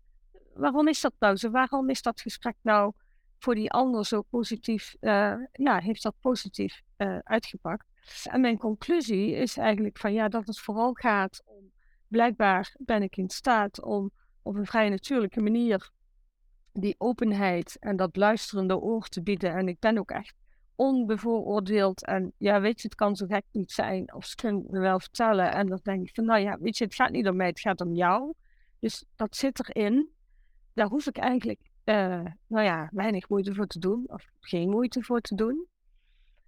waarom 0.54 0.88
is 0.88 1.02
dat 1.02 1.14
nou 1.20 1.36
zo? 1.36 1.50
Waarom 1.50 1.90
is 1.90 2.02
dat 2.02 2.22
gesprek 2.22 2.56
nou 2.62 2.94
voor 3.42 3.56
die 3.56 3.72
ander 3.72 4.06
zo 4.06 4.22
positief, 4.22 4.96
uh, 5.02 5.34
ja, 5.52 5.80
heeft 5.80 6.04
dat 6.04 6.16
positief 6.20 6.82
uh, 6.98 7.18
uitgepakt. 7.24 7.86
En 8.24 8.42
mijn 8.42 8.58
conclusie 8.58 9.36
is 9.36 9.58
eigenlijk 9.58 9.98
van 9.98 10.14
ja, 10.14 10.30
dat 10.30 10.48
het 10.48 10.60
vooral 10.60 10.94
gaat 10.94 11.42
om, 11.46 11.72
blijkbaar 12.08 12.76
ben 12.80 13.02
ik 13.02 13.18
in 13.18 13.30
staat 13.30 13.84
om 13.84 14.12
op 14.42 14.56
een 14.56 14.66
vrij 14.66 14.90
natuurlijke 14.90 15.42
manier 15.42 15.92
die 16.74 16.96
openheid 16.98 17.78
en 17.80 17.96
dat 17.96 18.16
luisterende 18.16 18.78
oor 18.78 19.08
te 19.08 19.22
bieden. 19.22 19.56
En 19.56 19.68
ik 19.68 19.80
ben 19.80 19.98
ook 19.98 20.12
echt 20.12 20.34
onbevooroordeeld. 20.76 22.06
En 22.06 22.34
ja, 22.38 22.62
weet 22.62 22.82
je, 22.82 22.88
het 22.88 22.98
kan 22.98 23.16
zo 23.16 23.26
gek 23.26 23.46
niet 23.52 23.72
zijn. 23.72 24.14
Of 24.14 24.26
ze 24.26 24.36
kunnen 24.36 24.66
me 24.70 24.80
wel 24.80 25.00
vertellen. 25.00 25.52
En 25.52 25.68
dan 25.68 25.80
denk 25.84 26.08
ik 26.08 26.16
van, 26.16 26.26
nou 26.26 26.40
ja, 26.40 26.58
weet 26.60 26.78
je, 26.78 26.84
het 26.84 26.96
gaat 26.96 27.12
niet 27.12 27.28
om 27.28 27.36
mij, 27.36 27.48
het 27.48 27.60
gaat 27.60 27.82
om 27.82 27.94
jou. 27.94 28.34
Dus 28.80 29.06
dat 29.16 29.36
zit 29.36 29.70
erin. 29.70 30.10
Daar 30.74 30.88
hoef 30.88 31.08
ik 31.08 31.18
eigenlijk 31.18 31.71
uh, 31.92 32.26
nou 32.48 32.66
ja, 32.66 32.90
weinig 32.92 33.30
moeite 33.30 33.54
voor 33.54 33.68
te 33.68 33.80
doen, 33.80 34.04
of 34.08 34.26
geen 34.40 34.70
moeite 34.70 35.04
voor 35.04 35.22
te 35.22 35.36
doen. 35.36 35.68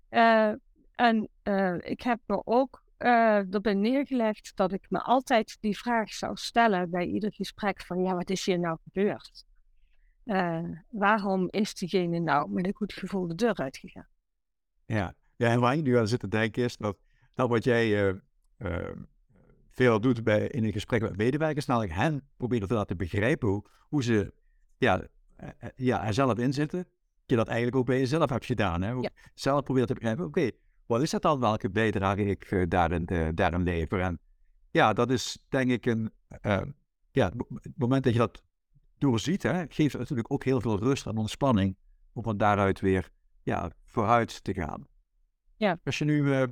Uh, 0.09 0.53
en 0.95 1.29
uh, 1.43 1.75
ik 1.79 2.01
heb 2.01 2.19
me 2.25 2.41
ook 2.45 2.81
erbij 2.97 3.73
neergelegd 3.73 4.51
dat 4.55 4.71
ik 4.71 4.85
me 4.89 5.01
altijd 5.01 5.57
die 5.59 5.77
vraag 5.77 6.13
zou 6.13 6.35
stellen 6.35 6.89
bij 6.89 7.05
ieder 7.05 7.33
gesprek 7.33 7.81
van 7.81 8.03
ja, 8.03 8.15
wat 8.15 8.29
is 8.29 8.45
hier 8.45 8.59
nou 8.59 8.77
gebeurd? 8.83 9.45
waarom 10.89 11.47
is 11.49 11.73
diegene 11.73 12.19
nou 12.19 12.49
met 12.49 12.67
een 12.67 12.73
goed 12.73 12.93
gevoel 12.93 13.27
de 13.27 13.35
deur 13.35 13.55
uitgegaan? 13.55 14.07
Ja, 14.85 15.13
ja 15.35 15.49
en 15.49 15.59
waar 15.59 15.75
je 15.75 15.81
nu 15.81 15.97
aan 15.97 16.07
zit 16.07 16.19
te 16.19 16.27
denken 16.27 16.63
is 16.63 16.77
dat, 16.77 16.97
dat 17.33 17.49
wat 17.49 17.63
jij 17.63 18.19
veel 19.69 20.01
doet 20.01 20.23
bij, 20.23 20.47
in 20.47 20.63
een 20.63 20.71
gesprek 20.71 21.01
met 21.01 21.17
medewerkers, 21.17 21.65
namelijk 21.65 21.93
hen 21.93 22.27
proberen 22.37 22.67
te 22.67 22.73
laten 22.73 22.97
begrijpen 22.97 23.47
hoe, 23.47 23.63
hoe 23.79 24.03
ze 24.03 24.33
ja, 24.83 24.99
eh, 24.99 25.03
eh, 25.03 25.09
ja, 25.75 26.05
er 26.05 26.13
zelf 26.13 26.37
in 26.37 26.53
zitten, 26.53 26.87
je 27.25 27.35
dat 27.35 27.47
eigenlijk 27.47 27.77
ook 27.77 27.85
bij 27.85 27.99
jezelf 27.99 28.29
hebt 28.29 28.45
gedaan. 28.45 28.81
Hè? 28.81 29.09
Zelf 29.33 29.63
probeert 29.63 29.87
te 29.87 29.93
begrijpen, 29.93 30.25
oké, 30.25 30.51
wat 30.85 31.01
is 31.01 31.09
dat 31.09 31.21
dan, 31.21 31.39
welke 31.39 31.69
bijdrage 31.69 32.25
ik 32.25 32.51
uh, 32.51 32.65
daarin, 32.67 33.07
uh, 33.11 33.27
daarin 33.33 33.63
lever? 33.63 33.99
En 33.99 34.19
ja, 34.71 34.93
dat 34.93 35.11
is 35.11 35.37
denk 35.49 35.71
ik 35.71 35.85
een, 35.85 36.11
uh, 36.41 36.61
ja, 37.11 37.31
het 37.61 37.77
moment 37.77 38.03
dat 38.03 38.13
je 38.13 38.19
dat 38.19 38.43
doorziet, 38.97 39.43
hè, 39.43 39.65
geeft 39.69 39.91
het 39.91 40.01
natuurlijk 40.01 40.31
ook 40.31 40.43
heel 40.43 40.61
veel 40.61 40.79
rust 40.79 41.05
en 41.05 41.17
ontspanning 41.17 41.75
om 42.13 42.23
van 42.23 42.37
daaruit 42.37 42.79
weer 42.79 43.11
ja, 43.43 43.71
vooruit 43.85 44.43
te 44.43 44.53
gaan. 44.53 44.87
Ja. 45.55 45.79
Als 45.83 45.97
je 45.97 46.05
nu 46.05 46.47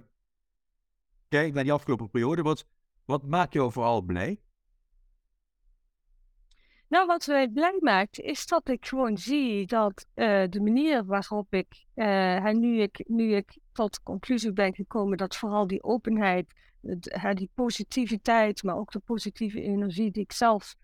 kijkt 1.27 1.53
naar 1.53 1.63
die 1.63 1.73
afgelopen 1.73 2.09
periode, 2.09 2.41
wat, 2.41 2.65
wat 3.05 3.27
maakt 3.27 3.53
jou 3.53 3.71
vooral 3.71 4.01
blij? 4.01 4.41
Nou, 6.91 7.05
wat 7.05 7.27
mij 7.27 7.49
blij 7.49 7.77
maakt, 7.79 8.19
is 8.19 8.45
dat 8.47 8.69
ik 8.69 8.85
gewoon 8.85 9.17
zie 9.17 9.65
dat 9.65 10.05
uh, 10.15 10.43
de 10.49 10.61
manier 10.61 11.05
waarop 11.05 11.53
ik, 11.53 11.85
uh, 11.95 12.49
nu 12.49 12.81
ik, 12.81 13.03
nu 13.07 13.35
ik 13.35 13.57
tot 13.71 14.03
conclusie 14.03 14.53
ben 14.53 14.73
gekomen 14.73 15.17
dat 15.17 15.35
vooral 15.35 15.67
die 15.67 15.83
openheid, 15.83 16.53
het, 16.81 17.37
die 17.37 17.49
positiviteit, 17.53 18.63
maar 18.63 18.75
ook 18.75 18.91
de 18.91 18.99
positieve 18.99 19.61
energie 19.61 20.11
die 20.11 20.23
ik 20.23 20.31
zelf 20.31 20.75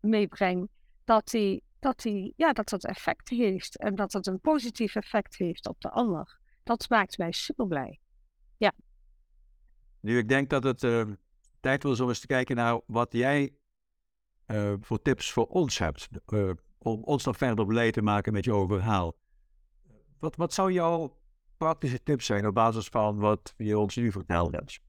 meebreng, 0.00 0.68
dat 1.04 1.28
die, 1.28 1.62
dat 1.78 2.00
die, 2.00 2.32
ja, 2.36 2.52
dat 2.52 2.68
dat 2.68 2.84
effect 2.84 3.28
heeft 3.28 3.78
en 3.78 3.94
dat 3.94 4.12
het 4.12 4.26
een 4.26 4.40
positief 4.40 4.94
effect 4.94 5.36
heeft 5.36 5.68
op 5.68 5.80
de 5.80 5.90
ander. 5.90 6.38
Dat 6.62 6.88
maakt 6.88 7.18
mij 7.18 7.32
super 7.32 7.66
blij. 7.66 8.00
Ja. 8.56 8.72
Nu, 10.00 10.18
ik 10.18 10.28
denk 10.28 10.50
dat 10.50 10.64
het 10.64 10.82
uh, 10.82 11.04
tijd 11.60 11.82
was 11.82 12.00
om 12.00 12.08
eens 12.08 12.20
te 12.20 12.26
kijken 12.26 12.56
naar 12.56 12.80
wat 12.86 13.12
jij 13.12 13.52
uh, 14.46 14.74
voor 14.80 15.02
tips 15.02 15.32
voor 15.32 15.46
ons 15.46 15.78
hebt. 15.78 16.08
Uh, 16.32 16.50
om 16.78 17.02
ons 17.02 17.24
nog 17.24 17.36
verder 17.36 17.66
blij 17.66 17.90
te 17.90 18.02
maken 18.02 18.32
met 18.32 18.44
jouw 18.44 18.66
verhaal. 18.66 19.14
Wat, 20.18 20.36
wat 20.36 20.52
zou 20.52 20.72
jouw 20.72 21.18
praktische 21.56 22.02
tips 22.02 22.26
zijn 22.26 22.46
op 22.46 22.54
basis 22.54 22.88
van 22.88 23.18
wat 23.18 23.54
je 23.56 23.78
ons 23.78 23.96
nu 23.96 24.12
verteld 24.12 24.52
hebt? 24.52 24.80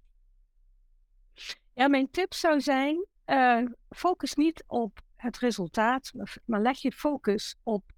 Ja, 1.74 1.88
mijn 1.88 2.10
tip 2.12 2.34
zou 2.34 2.62
zijn: 2.62 3.06
uh, 3.26 3.66
focus 3.90 4.36
niet 4.36 4.64
op 4.68 5.00
het 5.16 5.38
resultaat, 5.38 6.12
maar 6.46 6.62
leg 6.62 6.78
je 6.78 6.92
focus 6.92 7.56
op 7.64 7.92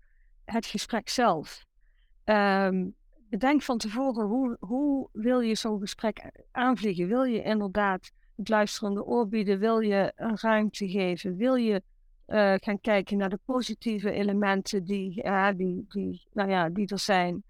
het 0.46 0.66
gesprek 0.66 1.10
zelf. 1.10 1.66
Um, 2.26 2.96
bedenk 3.30 3.62
van 3.62 3.78
tevoren 3.78 4.26
hoe, 4.26 4.58
hoe 4.60 5.10
wil 5.12 5.40
je 5.40 5.56
zo'n 5.56 5.80
gesprek 5.80 6.32
aanvliegen. 6.52 7.08
Wil 7.08 7.24
je 7.24 7.44
inderdaad 7.44 8.12
het 8.40 8.50
luisterende 8.50 9.04
oor 9.04 9.28
bieden? 9.28 9.60
Wil 9.60 9.80
je 9.80 10.12
een 10.16 10.38
ruimte 10.42 10.90
geven? 10.90 11.36
Wil 11.36 11.56
je 11.56 11.84
uh, 12.28 12.54
gaan 12.58 12.82
kijken 12.82 13.18
naar 13.18 13.30
de 13.30 13.40
positieve 13.46 14.12
elementen 14.12 14.84
die, 14.84 15.24
uh, 15.24 15.50
die, 15.56 15.86
die, 15.88 16.28
nou 16.34 16.50
ja, 16.50 16.70
die 16.70 16.88
er 16.88 17.00
zijn? 17.00 17.44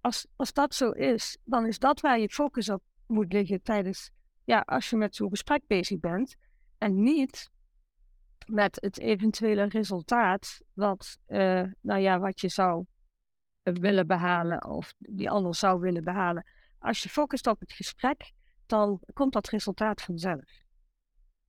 Als, 0.00 0.26
als 0.36 0.52
dat 0.52 0.74
zo 0.74 0.90
is, 0.90 1.36
dan 1.44 1.66
is 1.66 1.78
dat 1.78 2.00
waar 2.00 2.20
je 2.20 2.28
focus 2.28 2.68
op 2.68 2.82
moet 3.06 3.32
liggen 3.32 3.62
tijdens, 3.62 4.10
ja, 4.44 4.60
als 4.66 4.90
je 4.90 4.96
met 4.96 5.14
zo'n 5.14 5.30
gesprek 5.30 5.62
bezig 5.66 6.00
bent. 6.00 6.36
En 6.78 7.02
niet 7.02 7.50
met 8.46 8.78
het 8.80 8.98
eventuele 8.98 9.64
resultaat 9.64 10.60
wat, 10.72 11.18
uh, 11.28 11.62
nou 11.80 12.00
ja, 12.00 12.18
wat 12.18 12.40
je 12.40 12.48
zou 12.48 12.84
willen 13.62 14.06
behalen 14.06 14.64
of 14.66 14.94
die 14.98 15.30
ander 15.30 15.54
zou 15.54 15.80
willen 15.80 16.04
behalen. 16.04 16.46
Als 16.78 17.02
je 17.02 17.08
focust 17.08 17.46
op 17.46 17.60
het 17.60 17.72
gesprek, 17.72 18.32
dan 18.70 19.00
komt 19.12 19.32
dat 19.32 19.48
resultaat 19.48 20.02
vanzelf. 20.02 20.64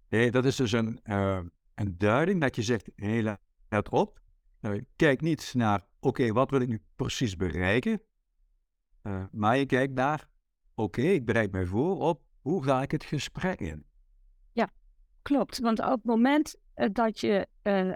Nee, 0.09 0.31
dat 0.31 0.45
is 0.45 0.55
dus 0.55 0.71
een, 0.71 0.99
uh, 1.03 1.39
een 1.75 1.97
duiding 1.97 2.41
dat 2.41 2.55
je 2.55 2.61
zegt, 2.61 2.89
hé, 2.95 3.35
let 3.69 3.89
op. 3.89 4.19
Uh, 4.61 4.81
kijk 4.95 5.21
niet 5.21 5.53
naar, 5.53 5.87
oké, 5.99 6.31
wat 6.31 6.49
wil 6.49 6.61
ik 6.61 6.67
nu 6.67 6.81
precies 6.95 7.35
bereiken? 7.35 8.01
Uh, 9.03 9.23
maar 9.31 9.57
je 9.57 9.65
kijkt 9.65 9.93
naar, 9.93 10.27
oké, 10.75 11.01
ik 11.01 11.25
bereid 11.25 11.51
mij 11.51 11.65
voor 11.65 11.99
op, 11.99 12.21
hoe 12.41 12.63
ga 12.63 12.81
ik 12.81 12.91
het 12.91 13.03
gesprek 13.03 13.59
in? 13.59 13.85
Ja, 14.51 14.69
klopt. 15.21 15.59
Want 15.59 15.79
op 15.79 15.91
het 15.91 16.03
moment 16.03 16.55
dat 16.91 17.19
je 17.19 17.47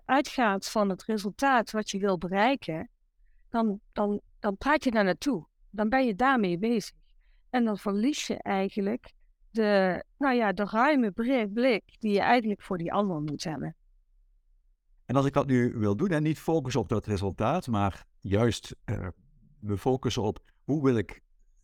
uitgaat 0.05 0.69
van 0.69 0.89
het 0.89 1.03
resultaat 1.03 1.71
wat 1.71 1.89
je 1.89 1.99
wil 1.99 2.17
bereiken, 2.17 2.89
dan, 3.49 3.79
dan, 3.91 4.21
dan 4.39 4.57
praat 4.57 4.83
je 4.83 4.91
daar 4.91 5.03
naartoe. 5.03 5.47
Dan 5.69 5.89
ben 5.89 6.05
je 6.05 6.15
daarmee 6.15 6.57
bezig. 6.57 6.93
En 7.49 7.65
dan 7.65 7.77
verlies 7.77 8.27
je 8.27 8.37
eigenlijk 8.41 9.13
de, 9.55 10.03
nou 10.17 10.35
ja, 10.35 10.53
de 10.53 10.65
ruime 10.65 11.11
blik 11.53 11.83
die 11.99 12.11
je 12.11 12.19
eigenlijk 12.19 12.61
voor 12.61 12.77
die 12.77 12.93
ander 12.93 13.21
moet 13.21 13.43
hebben. 13.43 13.75
En 15.05 15.15
als 15.15 15.25
ik 15.25 15.33
dat 15.33 15.47
nu 15.47 15.73
wil 15.75 15.95
doen 15.95 16.09
en 16.09 16.23
niet 16.23 16.39
focussen 16.39 16.81
op 16.81 16.89
dat 16.89 17.05
resultaat, 17.05 17.67
maar 17.67 18.05
juist 18.19 18.75
uh, 18.85 19.07
me 19.59 19.77
focussen 19.77 20.23
op 20.23 20.39
hoe 20.63 20.83
wil 20.83 20.97
ik 20.97 21.21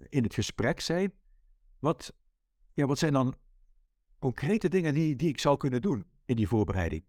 in 0.10 0.24
het 0.24 0.34
gesprek 0.34 0.80
zijn, 0.80 1.14
wat, 1.80 2.14
ja, 2.74 2.86
wat 2.86 2.98
zijn 2.98 3.14
dan 3.14 3.36
concrete 4.20 4.70
dingen 4.70 4.94
die, 4.94 5.16
die 5.16 5.30
ik 5.30 5.40
zou 5.40 5.58
kunnen 5.58 5.82
doen 5.82 6.06
in 6.26 6.36
die 6.36 6.48
voorbereiding? 6.48 7.04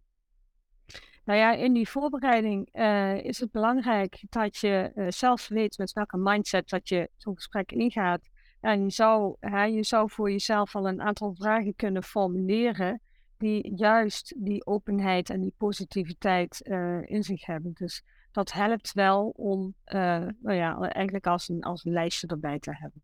Nou 1.24 1.38
ja, 1.38 1.52
in 1.52 1.72
die 1.72 1.88
voorbereiding 1.88 2.68
uh, 2.72 3.24
is 3.24 3.38
het 3.40 3.50
belangrijk 3.50 4.24
dat 4.28 4.56
je 4.56 4.92
uh, 4.94 5.06
zelf 5.08 5.48
weet 5.48 5.78
met 5.78 5.92
welke 5.92 6.18
mindset 6.18 6.68
dat 6.68 6.88
je 6.88 7.10
zo'n 7.16 7.34
gesprek 7.34 7.72
ingaat. 7.72 8.30
En 8.62 8.82
je 8.82 8.90
zou, 8.90 9.36
je 9.72 9.84
zou 9.84 10.10
voor 10.10 10.30
jezelf 10.30 10.74
al 10.74 10.88
een 10.88 11.00
aantal 11.00 11.34
vragen 11.34 11.76
kunnen 11.76 12.02
formuleren 12.02 13.00
die 13.36 13.76
juist 13.76 14.34
die 14.38 14.66
openheid 14.66 15.30
en 15.30 15.40
die 15.40 15.54
positiviteit 15.56 16.60
uh, 16.68 17.02
in 17.02 17.22
zich 17.22 17.46
hebben. 17.46 17.72
Dus 17.74 18.04
dat 18.30 18.52
helpt 18.52 18.92
wel 18.92 19.28
om, 19.28 19.74
nou 19.84 20.52
ja, 20.52 20.78
eigenlijk 20.78 21.26
als 21.26 21.48
een, 21.48 21.62
als 21.62 21.84
een 21.84 21.92
lijstje 21.92 22.26
erbij 22.26 22.58
te 22.58 22.76
hebben. 22.76 23.02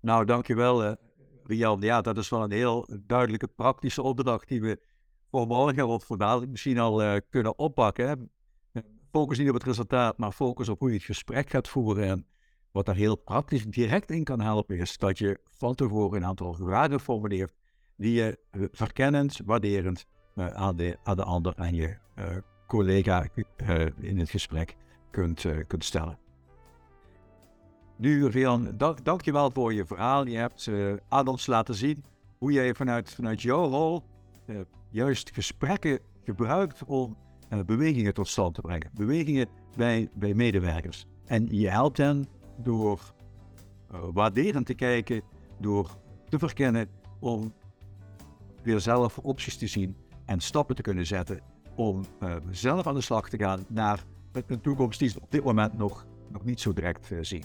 Nou, 0.00 0.24
dankjewel, 0.24 0.96
Rian. 1.44 1.80
Ja, 1.80 2.00
dat 2.00 2.18
is 2.18 2.28
wel 2.28 2.42
een 2.42 2.52
heel 2.52 2.88
duidelijke 3.06 3.48
praktische 3.48 4.02
opdracht 4.02 4.48
die 4.48 4.60
we 4.60 4.82
voor 5.30 5.46
morgen 5.46 5.86
of 5.86 6.04
voor 6.04 6.48
misschien 6.48 6.78
al 6.78 7.02
uh, 7.02 7.16
kunnen 7.28 7.58
oppakken. 7.58 8.30
Focus 9.10 9.38
niet 9.38 9.48
op 9.48 9.54
het 9.54 9.64
resultaat, 9.64 10.18
maar 10.18 10.32
focus 10.32 10.68
op 10.68 10.78
hoe 10.78 10.88
je 10.88 10.94
het 10.94 11.04
gesprek 11.04 11.50
gaat 11.50 11.68
voeren. 11.68 12.08
En 12.08 12.26
wat 12.74 12.86
daar 12.86 12.94
heel 12.94 13.16
praktisch 13.16 13.64
direct 13.66 14.10
in 14.10 14.24
kan 14.24 14.40
helpen, 14.40 14.78
is 14.78 14.98
dat 14.98 15.18
je 15.18 15.40
van 15.44 15.74
tevoren 15.74 16.16
een 16.16 16.28
aantal 16.28 16.54
vragen 16.54 17.00
formuleert 17.00 17.52
die 17.96 18.12
je 18.12 18.38
eh, 18.50 18.62
verkennend, 18.72 19.40
waarderend 19.44 20.06
uh, 20.34 20.46
aan, 20.46 20.76
de, 20.76 20.96
aan 21.02 21.16
de 21.16 21.24
ander 21.24 21.54
en 21.56 21.74
je 21.74 21.96
uh, 22.18 22.24
collega 22.66 23.26
in 24.00 24.18
het 24.18 24.30
gesprek 24.30 24.76
kunt, 25.10 25.44
kunt 25.66 25.84
stellen. 25.84 26.18
Nu, 27.96 28.26
Rian, 28.26 28.76
dank, 28.76 29.04
dank 29.04 29.22
je 29.22 29.32
wel 29.32 29.50
voor 29.50 29.72
je 29.72 29.86
verhaal. 29.86 30.26
Je 30.26 30.36
hebt 30.36 30.70
aan 31.08 31.26
ons 31.26 31.46
laten 31.46 31.74
zien 31.74 32.04
hoe 32.38 32.52
jij 32.52 32.74
vanuit, 32.74 33.14
vanuit 33.14 33.42
jouw 33.42 33.68
rol 33.68 34.02
juist 34.90 35.30
gesprekken 35.34 35.98
gebruikt 36.24 36.84
om 36.84 37.16
bewegingen 37.66 38.14
tot 38.14 38.28
stand 38.28 38.54
te 38.54 38.60
brengen. 38.60 38.90
Bewegingen 38.94 39.48
bij, 39.76 40.08
bij 40.14 40.34
medewerkers. 40.34 41.06
En 41.26 41.46
je 41.50 41.68
helpt 41.68 41.96
hen 41.96 42.26
door 42.56 43.00
uh, 43.92 44.00
waarderend 44.12 44.66
te 44.66 44.74
kijken, 44.74 45.22
door 45.60 45.96
te 46.28 46.38
verkennen, 46.38 46.88
om 47.20 47.52
weer 48.62 48.80
zelf 48.80 49.18
opties 49.18 49.56
te 49.56 49.66
zien 49.66 49.96
en 50.24 50.40
stappen 50.40 50.76
te 50.76 50.82
kunnen 50.82 51.06
zetten 51.06 51.40
om 51.76 52.04
uh, 52.22 52.34
zelf 52.50 52.86
aan 52.86 52.94
de 52.94 53.00
slag 53.00 53.28
te 53.28 53.38
gaan 53.38 53.64
naar 53.68 54.04
een 54.46 54.60
toekomst 54.60 54.98
die 54.98 55.08
ze 55.08 55.20
op 55.20 55.30
dit 55.30 55.44
moment 55.44 55.78
nog, 55.78 56.06
nog 56.28 56.44
niet 56.44 56.60
zo 56.60 56.72
direct 56.72 57.10
zien. 57.20 57.44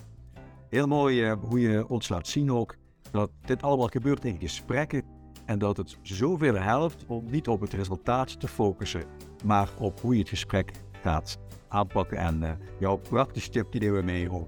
Heel 0.70 0.88
mooi 0.88 1.32
hoe 1.32 1.60
je 1.60 1.88
ons 1.88 2.10
laat 2.10 2.28
zien 2.28 2.52
ook 2.52 2.76
dat 3.12 3.32
dit 3.46 3.62
allemaal 3.62 3.88
gebeurt 3.88 4.26
in 4.26 4.40
gesprekken 4.40 5.04
en 5.46 5.60
dat 5.60 5.78
het 5.78 5.98
zoveel 6.02 6.56
helpt 6.56 7.06
om 7.08 7.26
niet 7.30 7.48
op 7.48 7.62
het 7.62 7.74
resultaat 7.74 8.40
te 8.40 8.48
focussen, 8.48 9.04
maar 9.46 9.70
op 9.80 10.00
hoe 10.00 10.14
je 10.14 10.20
het 10.20 10.30
gesprek 10.30 10.72
gaat 11.02 11.38
aanpakken. 11.68 12.18
En 12.18 12.60
jouw 12.80 12.98
praktische 12.98 13.50
tip 13.50 13.72
die 13.72 13.92
we 13.92 14.02
mee 14.02 14.32
om 14.32 14.48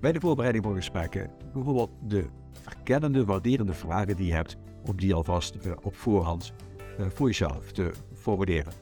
bij 0.00 0.12
de 0.12 0.20
voorbereiding 0.20 0.64
van 0.64 0.74
gesprekken 0.74 1.30
bijvoorbeeld 1.52 1.90
de 2.02 2.26
verkennende, 2.52 3.24
waarderende 3.24 3.72
vragen 3.72 4.16
die 4.16 4.26
je 4.26 4.32
hebt, 4.32 4.56
om 4.86 4.96
die 4.96 5.14
alvast 5.14 5.56
uh, 5.66 5.72
op 5.82 5.96
voorhand 5.96 6.52
uh, 7.00 7.06
voor 7.14 7.26
jezelf 7.26 7.72
te 7.72 7.92
formuleren. 8.14 8.72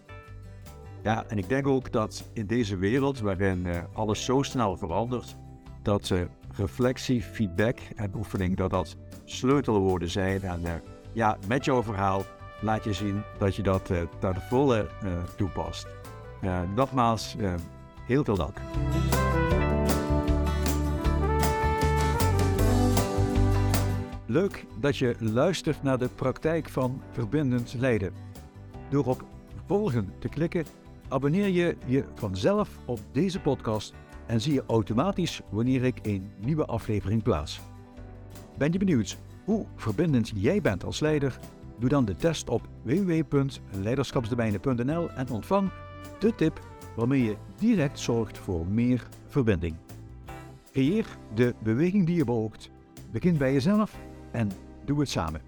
Ja, 1.02 1.24
en 1.28 1.38
ik 1.38 1.48
denk 1.48 1.66
ook 1.66 1.92
dat 1.92 2.30
in 2.32 2.46
deze 2.46 2.76
wereld 2.76 3.20
waarin 3.20 3.66
alles 3.92 4.24
zo 4.24 4.42
snel 4.42 4.76
verandert, 4.76 5.36
dat 5.82 6.12
reflectie, 6.56 7.22
feedback 7.22 7.78
en 7.96 8.12
oefening, 8.16 8.56
dat 8.56 8.70
dat 8.70 8.96
sleutelwoorden 9.24 10.10
zijn 10.10 10.42
en 10.42 10.60
ja, 11.12 11.38
met 11.48 11.64
jouw 11.64 11.82
verhaal 11.82 12.22
laat 12.60 12.84
je 12.84 12.92
zien 12.92 13.22
dat 13.38 13.56
je 13.56 13.62
dat 13.62 13.90
uh, 13.90 14.00
de 14.20 14.40
volle 14.48 14.86
toepast. 15.36 15.86
Nogmaals, 16.74 17.36
heel 18.06 18.24
veel 18.24 18.36
dank. 18.36 18.56
Leuk 24.36 24.66
dat 24.80 24.96
je 24.96 25.14
luistert 25.18 25.82
naar 25.82 25.98
de 25.98 26.08
praktijk 26.08 26.68
van 26.68 27.02
verbindend 27.10 27.74
leiden. 27.78 28.12
Door 28.90 29.04
op 29.04 29.24
volgen 29.66 30.12
te 30.18 30.28
klikken, 30.28 30.64
abonneer 31.08 31.48
je 31.48 31.76
je 31.86 32.04
vanzelf 32.14 32.78
op 32.84 33.00
deze 33.12 33.40
podcast 33.40 33.94
en 34.26 34.40
zie 34.40 34.52
je 34.52 34.64
automatisch 34.66 35.40
wanneer 35.50 35.84
ik 35.84 35.98
een 36.02 36.30
nieuwe 36.38 36.66
aflevering 36.66 37.22
plaats. 37.22 37.60
Ben 38.58 38.72
je 38.72 38.78
benieuwd 38.78 39.18
hoe 39.44 39.66
verbindend 39.76 40.32
jij 40.34 40.60
bent 40.60 40.84
als 40.84 41.00
leider? 41.00 41.38
Doe 41.78 41.88
dan 41.88 42.04
de 42.04 42.16
test 42.16 42.48
op 42.48 42.68
www.leiderschapsdomeinen.nl 42.82 45.10
en 45.10 45.30
ontvang 45.30 45.70
de 46.18 46.34
tip 46.34 46.60
waarmee 46.96 47.22
je 47.22 47.36
direct 47.58 47.98
zorgt 47.98 48.38
voor 48.38 48.66
meer 48.66 49.08
verbinding. 49.26 49.76
Creëer 50.72 51.06
de 51.34 51.54
beweging 51.62 52.06
die 52.06 52.16
je 52.16 52.24
beoogt. 52.24 52.70
Begin 53.10 53.36
bij 53.36 53.52
jezelf 53.52 53.96
en 54.36 54.50
doe 54.84 55.00
het 55.00 55.08
samen. 55.08 55.40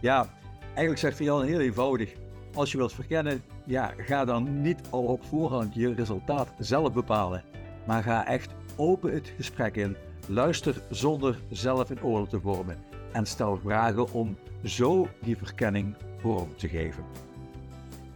Ja, 0.00 0.28
eigenlijk 0.64 0.98
zegt 0.98 1.18
Jan 1.18 1.44
heel 1.44 1.60
eenvoudig. 1.60 2.14
Als 2.54 2.72
je 2.72 2.78
wilt 2.78 2.92
verkennen, 2.92 3.42
ja, 3.64 3.92
ga 3.96 4.24
dan 4.24 4.60
niet 4.60 4.80
al 4.90 5.04
op 5.04 5.24
voorhand 5.24 5.74
je 5.74 5.94
resultaat 5.94 6.52
zelf 6.58 6.92
bepalen. 6.92 7.44
Maar 7.86 8.02
ga 8.02 8.26
echt 8.26 8.54
open 8.76 9.12
het 9.12 9.32
gesprek 9.36 9.76
in. 9.76 9.96
Luister 10.28 10.82
zonder 10.90 11.38
zelf 11.50 11.90
een 11.90 12.02
oordeel 12.02 12.26
te 12.26 12.40
vormen. 12.40 12.76
En 13.12 13.26
stel 13.26 13.56
vragen 13.56 14.12
om 14.12 14.36
zo 14.64 15.08
die 15.22 15.36
verkenning 15.36 15.94
vorm 16.18 16.56
te 16.56 16.68
geven. 16.68 17.04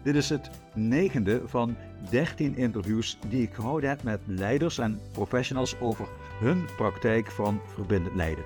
Dit 0.02 0.14
is 0.14 0.28
het 0.28 0.50
negende 0.74 1.42
van 1.46 1.76
13 2.10 2.56
interviews 2.56 3.18
die 3.28 3.42
ik 3.42 3.54
gehouden 3.54 3.88
heb 3.88 4.02
met 4.02 4.20
leiders 4.26 4.78
en 4.78 5.00
professionals 5.12 5.80
over 5.80 6.08
hun 6.40 6.64
praktijk 6.76 7.30
van 7.30 7.60
verbindend 7.74 8.14
leiden. 8.14 8.44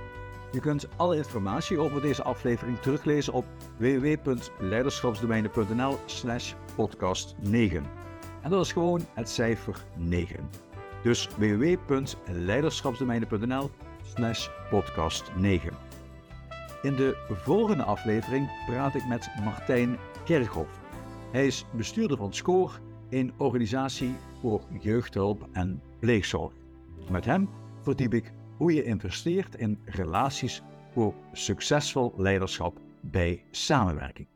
Je 0.52 0.60
kunt 0.60 0.88
alle 0.96 1.16
informatie 1.16 1.78
over 1.78 2.00
deze 2.00 2.22
aflevering 2.22 2.78
teruglezen 2.78 3.32
op 3.32 3.44
www.leiderschapsdomeinen.nl 3.76 5.98
slash 6.04 6.54
podcast 6.74 7.34
9. 7.40 7.84
En 8.42 8.50
dat 8.50 8.64
is 8.64 8.72
gewoon 8.72 9.06
het 9.14 9.28
cijfer 9.28 9.84
9. 9.96 10.48
Dus 11.02 11.28
www.leiderschapsdomeinen.nl 11.36 13.70
slash 14.02 14.48
podcast 14.70 15.30
9. 15.36 15.72
In 16.82 16.94
de 16.94 17.16
volgende 17.28 17.82
aflevering 17.82 18.50
praat 18.66 18.94
ik 18.94 19.06
met 19.06 19.30
Martijn 19.44 19.98
Kerkhoff. 20.24 20.80
Hij 21.32 21.46
is 21.46 21.64
bestuurder 21.72 22.16
van 22.16 22.34
SCORE, 22.34 22.72
een 23.10 23.32
organisatie 23.36 24.14
voor 24.40 24.60
jeugdhulp 24.80 25.48
en 25.52 25.82
pleegzorg. 25.98 26.52
Met 27.10 27.24
hem 27.24 27.48
verdiep 27.80 28.14
ik 28.14 28.32
hoe 28.56 28.72
je 28.72 28.84
investeert 28.84 29.54
in 29.54 29.78
relaties 29.84 30.62
voor 30.92 31.14
succesvol 31.32 32.12
leiderschap 32.16 32.80
bij 33.00 33.44
samenwerking. 33.50 34.26